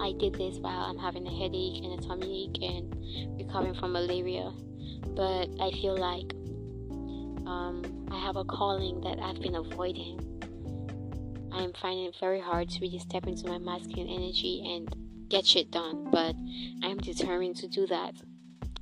I 0.00 0.12
did 0.12 0.34
this 0.34 0.58
while 0.58 0.82
I'm 0.82 0.98
having 0.98 1.26
a 1.26 1.30
headache 1.30 1.82
and 1.82 1.98
a 1.98 2.06
tummy 2.06 2.44
ache 2.44 2.62
and 2.62 3.36
recovering 3.36 3.74
from 3.74 3.94
malaria. 3.94 4.52
But 5.16 5.48
I 5.60 5.72
feel 5.72 5.98
like 5.98 6.32
um, 7.44 8.06
I 8.08 8.20
have 8.20 8.36
a 8.36 8.44
calling 8.44 9.00
that 9.00 9.18
I've 9.18 9.40
been 9.40 9.56
avoiding. 9.56 10.20
I 11.52 11.64
am 11.64 11.72
finding 11.72 12.04
it 12.04 12.14
very 12.20 12.40
hard 12.40 12.70
to 12.70 12.80
really 12.80 13.00
step 13.00 13.26
into 13.26 13.48
my 13.48 13.58
masculine 13.58 14.08
energy 14.08 14.62
and 14.64 15.01
get 15.32 15.46
shit 15.46 15.70
done, 15.70 16.10
but 16.12 16.36
I 16.82 16.88
am 16.88 16.98
determined 16.98 17.56
to 17.56 17.66
do 17.66 17.86
that. 17.86 18.14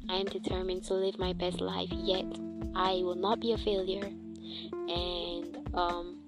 I 0.08 0.16
am 0.16 0.26
determined 0.26 0.82
to 0.86 0.94
live 0.94 1.16
my 1.16 1.32
best 1.32 1.60
life, 1.60 1.88
yet 1.92 2.24
I 2.74 2.94
will 3.04 3.14
not 3.14 3.38
be 3.38 3.52
a 3.52 3.58
failure. 3.58 4.10
And 4.88 5.56
um, 5.74 6.18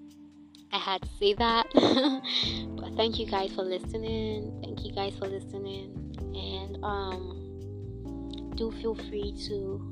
I 0.73 0.79
had 0.79 1.03
to 1.03 1.09
say 1.19 1.35
that. 1.35 1.67
but 2.77 2.95
thank 2.95 3.19
you 3.19 3.27
guys 3.27 3.53
for 3.53 3.63
listening. 3.63 4.61
Thank 4.63 4.85
you 4.85 4.93
guys 4.93 5.13
for 5.19 5.27
listening. 5.27 5.91
And 6.37 6.79
um, 6.85 8.53
do 8.55 8.71
feel 8.81 8.95
free 8.95 9.35
to 9.49 9.91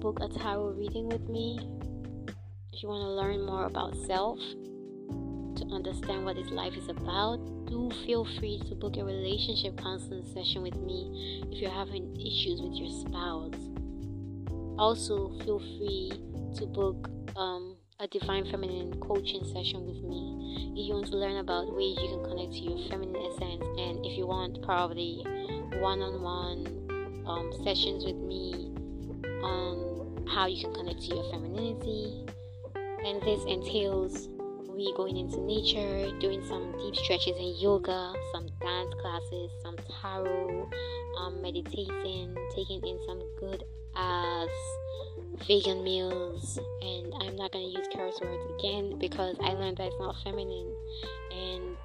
book 0.00 0.20
a 0.22 0.28
tarot 0.28 0.70
reading 0.70 1.06
with 1.08 1.28
me 1.28 1.58
if 2.72 2.82
you 2.82 2.88
want 2.88 3.02
to 3.02 3.10
learn 3.10 3.44
more 3.44 3.66
about 3.66 3.94
self 4.06 4.38
to 5.56 5.64
understand 5.66 6.24
what 6.24 6.36
this 6.36 6.50
life 6.50 6.74
is 6.76 6.88
about, 6.88 7.38
do 7.66 7.90
feel 8.04 8.24
free 8.38 8.60
to 8.68 8.74
book 8.74 8.96
a 8.96 9.04
relationship 9.04 9.76
counseling 9.78 10.24
session 10.32 10.62
with 10.62 10.76
me 10.76 11.42
if 11.50 11.60
you're 11.60 11.70
having 11.70 12.14
issues 12.16 12.60
with 12.60 12.74
your 12.74 12.90
spouse. 12.90 13.54
Also, 14.78 15.32
feel 15.44 15.58
free 15.78 16.12
to 16.56 16.66
book 16.66 17.08
um, 17.36 17.76
a 18.00 18.06
divine 18.08 18.44
feminine 18.50 19.00
coaching 19.00 19.44
session 19.52 19.86
with 19.86 20.02
me 20.04 20.72
if 20.76 20.86
you 20.86 20.94
want 20.94 21.06
to 21.06 21.16
learn 21.16 21.38
about 21.38 21.74
ways 21.74 21.96
you 22.00 22.08
can 22.08 22.24
connect 22.24 22.52
to 22.52 22.60
your 22.60 22.88
feminine 22.90 23.16
essence 23.16 23.64
and 23.78 24.04
if 24.04 24.18
you 24.18 24.26
want 24.26 24.60
probably 24.62 25.22
one-on-one 25.80 27.24
um, 27.26 27.50
sessions 27.64 28.04
with 28.04 28.16
me 28.16 28.70
on 29.42 30.26
how 30.28 30.46
you 30.46 30.62
can 30.62 30.74
connect 30.74 31.00
to 31.00 31.14
your 31.14 31.30
femininity 31.30 32.26
and 32.74 33.22
this 33.22 33.42
entails 33.46 34.28
going 34.96 35.16
into 35.16 35.40
nature 35.40 36.10
doing 36.20 36.42
some 36.46 36.72
deep 36.78 36.94
stretches 36.96 37.36
in 37.38 37.54
yoga 37.58 38.12
some 38.32 38.46
dance 38.60 38.94
classes 39.00 39.50
some 39.62 39.76
tarot 40.00 40.68
um, 41.18 41.40
meditating 41.40 42.36
taking 42.54 42.80
in 42.86 42.98
some 43.06 43.20
good 43.40 43.64
ass 43.96 44.48
vegan 45.46 45.82
meals. 45.82 46.58
And 46.82 47.12
i'm 47.20 47.36
not 47.36 47.52
to 47.52 47.58
use 47.58 47.86
curse 47.94 48.20
words 48.20 48.44
again 48.58 48.98
because 48.98 49.36
i 49.42 49.52
learned 49.52 49.78
that 49.78 49.86
it's 49.86 49.96
not 49.98 50.16
feminine. 50.22 50.74
And 51.32 51.76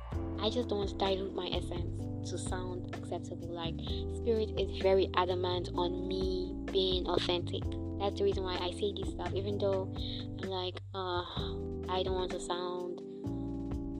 i 0.41 0.49
just 0.49 0.69
don't 0.69 0.79
want 0.79 0.89
to 0.89 0.97
dilute 0.97 1.35
my 1.35 1.49
essence 1.53 2.29
to 2.29 2.37
sound 2.37 2.95
acceptable. 2.95 3.49
Like 3.49 3.75
spirit 4.17 4.51
is 4.57 4.81
very 4.81 5.09
adamant 5.15 5.69
on 5.75 6.07
me 6.07 6.55
being 6.71 7.07
authentic 7.07 7.63
that's 8.01 8.17
the 8.17 8.25
reason 8.25 8.43
why 8.43 8.57
i 8.57 8.71
say 8.71 8.91
this 8.97 9.13
stuff 9.13 9.31
even 9.33 9.57
though 9.57 9.93
i'm 10.41 10.49
like 10.49 10.75
uh 10.93 11.23
i 11.89 12.01
don't 12.03 12.15
want 12.15 12.31
to 12.31 12.39
sound 12.39 12.99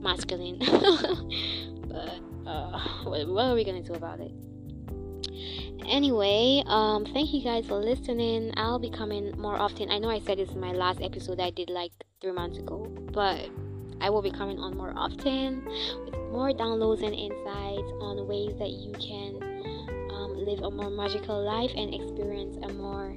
masculine. 0.02 0.58
But 1.92 2.20
uh 2.46 2.80
what, 3.04 3.28
what 3.28 3.44
are 3.44 3.54
we 3.54 3.64
gonna 3.64 3.82
do 3.82 3.94
about 3.94 4.20
it? 4.20 4.32
Anyway 5.86 6.62
um 6.66 7.04
thank 7.04 7.32
you 7.32 7.42
guys 7.42 7.66
for 7.66 7.78
listening. 7.78 8.52
I'll 8.56 8.78
be 8.78 8.90
coming 8.90 9.32
more 9.38 9.56
often. 9.56 9.90
I 9.90 9.98
know 9.98 10.10
i 10.10 10.18
said 10.18 10.38
this 10.38 10.50
in 10.50 10.60
my 10.60 10.72
last 10.72 11.00
episode 11.00 11.38
i 11.40 11.50
did 11.50 11.70
like 11.70 11.92
three 12.20 12.32
months 12.32 12.58
ago 12.58 12.86
but 13.12 13.48
i 14.00 14.08
will 14.08 14.22
be 14.22 14.30
coming 14.30 14.58
on 14.58 14.76
more 14.76 14.92
often 14.96 15.64
with 16.04 16.14
more 16.32 16.50
downloads 16.52 17.04
and 17.04 17.14
insights 17.14 17.90
on 18.00 18.26
ways 18.26 18.54
that 18.58 18.70
you 18.70 18.92
can 18.92 19.30
um, 20.12 20.34
live 20.36 20.60
a 20.60 20.70
more 20.70 20.90
magical 20.90 21.42
life 21.44 21.70
and 21.76 21.92
experience 21.92 22.56
a 22.62 22.72
more 22.72 23.14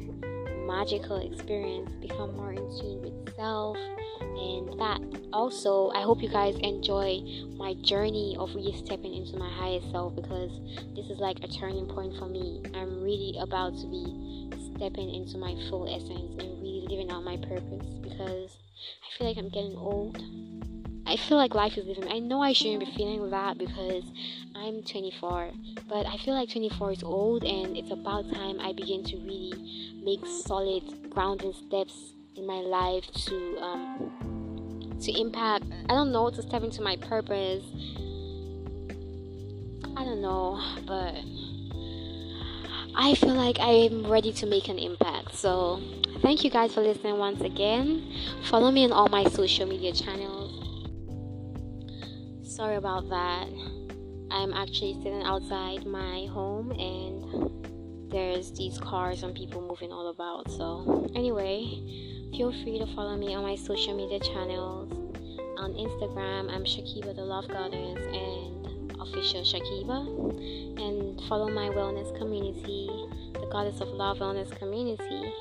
magical 0.65 1.17
experience 1.17 1.91
become 2.01 2.35
more 2.35 2.51
in 2.51 2.65
tune 2.79 3.01
with 3.01 3.35
self. 3.35 3.77
And 4.19 4.79
that 4.79 4.99
also 5.35 5.89
i 5.93 6.01
hope 6.01 6.21
you 6.21 6.29
guys 6.29 6.55
enjoy 6.61 7.19
my 7.57 7.73
journey 7.81 8.37
of 8.39 8.55
really 8.55 8.75
stepping 8.77 9.13
into 9.13 9.37
my 9.37 9.49
highest 9.49 9.91
self 9.91 10.15
because 10.15 10.51
this 10.95 11.09
is 11.09 11.19
like 11.19 11.37
a 11.43 11.47
turning 11.47 11.85
point 11.87 12.15
for 12.17 12.27
me. 12.27 12.61
I'm 12.73 13.03
really 13.03 13.35
about 13.39 13.77
to 13.79 13.87
be 13.87 14.49
stepping 14.75 15.13
into 15.13 15.37
my 15.37 15.55
full 15.69 15.87
essence 15.87 16.41
and 16.41 16.61
really 16.61 16.85
living 16.89 17.11
out 17.11 17.23
my 17.23 17.37
purpose 17.37 17.85
because 18.01 18.57
i 19.03 19.17
feel 19.17 19.27
like 19.27 19.37
i'm 19.37 19.49
getting 19.49 19.75
old. 19.75 20.21
I 21.07 21.17
feel 21.17 21.37
like 21.37 21.53
life 21.53 21.77
is 21.77 21.85
living. 21.85 22.11
I 22.11 22.17
know 22.17 22.41
I 22.41 22.51
shouldn't 22.51 22.79
be 22.79 22.91
feeling 22.97 23.29
that 23.29 23.59
because 23.59 24.03
I'm 24.55 24.81
24, 24.81 25.51
but 25.87 26.07
I 26.07 26.17
feel 26.17 26.33
like 26.33 26.49
24 26.49 26.93
is 26.93 27.03
old 27.03 27.43
and 27.43 27.77
it's 27.77 27.91
about 27.91 28.31
time 28.33 28.59
I 28.59 28.73
begin 28.73 29.03
to 29.03 29.17
really 29.17 29.84
make 30.05 30.25
solid 30.25 31.09
grounding 31.09 31.53
steps 31.53 32.13
in 32.35 32.45
my 32.45 32.59
life 32.59 33.11
to 33.11 33.57
um, 33.59 34.97
to 35.01 35.11
impact. 35.19 35.65
I 35.89 35.93
don't 35.93 36.11
know 36.11 36.29
to 36.29 36.41
step 36.41 36.63
into 36.63 36.81
my 36.81 36.95
purpose. 36.95 37.63
I 39.97 40.03
don't 40.03 40.21
know, 40.21 40.61
but 40.85 41.15
I 42.95 43.15
feel 43.15 43.33
like 43.33 43.57
I'm 43.59 44.07
ready 44.07 44.31
to 44.33 44.45
make 44.45 44.69
an 44.69 44.77
impact. 44.77 45.35
So, 45.35 45.81
thank 46.21 46.43
you 46.43 46.49
guys 46.49 46.73
for 46.73 46.81
listening 46.81 47.17
once 47.17 47.41
again. 47.41 48.13
Follow 48.43 48.71
me 48.71 48.85
on 48.85 48.91
all 48.91 49.09
my 49.09 49.23
social 49.25 49.65
media 49.65 49.91
channels 49.91 50.65
sorry 52.55 52.77
about 52.77 53.09
that. 53.09 53.49
I'm 54.31 54.53
actually 54.53 54.93
sitting 55.03 55.23
outside 55.23 55.85
my 55.85 56.25
home 56.31 56.71
and 56.71 57.74
there's 58.15 58.49
these 58.53 58.77
cars 58.77 59.23
and 59.23 59.35
people 59.35 59.61
moving 59.61 59.91
all 59.91 60.07
about. 60.07 60.49
So, 60.49 61.05
anyway, 61.15 61.65
feel 62.31 62.53
free 62.63 62.79
to 62.79 62.85
follow 62.95 63.17
me 63.17 63.35
on 63.35 63.43
my 63.43 63.55
social 63.55 63.93
media 63.93 64.21
channels. 64.21 64.89
On 65.57 65.73
Instagram, 65.73 66.49
I'm 66.49 66.63
Shakiba 66.63 67.13
the 67.13 67.23
Love 67.23 67.49
Goddess 67.49 67.99
and 67.99 68.91
official 69.01 69.41
Shakiba. 69.41 69.99
And 70.79 71.19
follow 71.27 71.49
my 71.49 71.67
wellness 71.67 72.17
community, 72.17 72.87
the 73.33 73.49
Goddess 73.51 73.81
of 73.81 73.89
Love 73.89 74.19
Wellness 74.19 74.49
Community. 74.57 75.33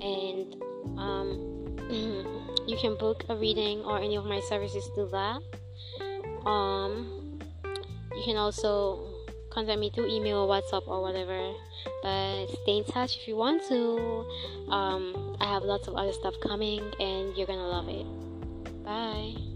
And 0.00 0.54
um, 0.96 1.76
you 2.68 2.76
can 2.80 2.96
book 2.96 3.24
a 3.28 3.34
reading 3.34 3.80
or 3.80 3.98
any 3.98 4.14
of 4.14 4.24
my 4.24 4.38
services 4.48 4.88
through 4.94 5.08
that 5.08 5.40
um 6.46 7.40
you 8.14 8.22
can 8.24 8.36
also 8.36 9.15
contact 9.56 9.80
me 9.80 9.90
through 9.90 10.08
email 10.14 10.46
whatsapp 10.46 10.86
or 10.86 11.00
whatever. 11.00 11.40
But 12.02 12.46
stay 12.62 12.78
in 12.78 12.84
touch 12.84 13.16
if 13.16 13.26
you 13.26 13.36
want 13.36 13.66
to. 13.68 13.80
Um 14.68 15.36
i 15.40 15.46
have 15.46 15.62
lots 15.62 15.88
of 15.88 15.94
other 15.94 16.12
stuff 16.12 16.34
coming 16.40 16.82
and 17.00 17.34
you're 17.36 17.46
gonna 17.46 17.66
love 17.66 17.88
it. 17.88 18.06
Bye 18.84 19.55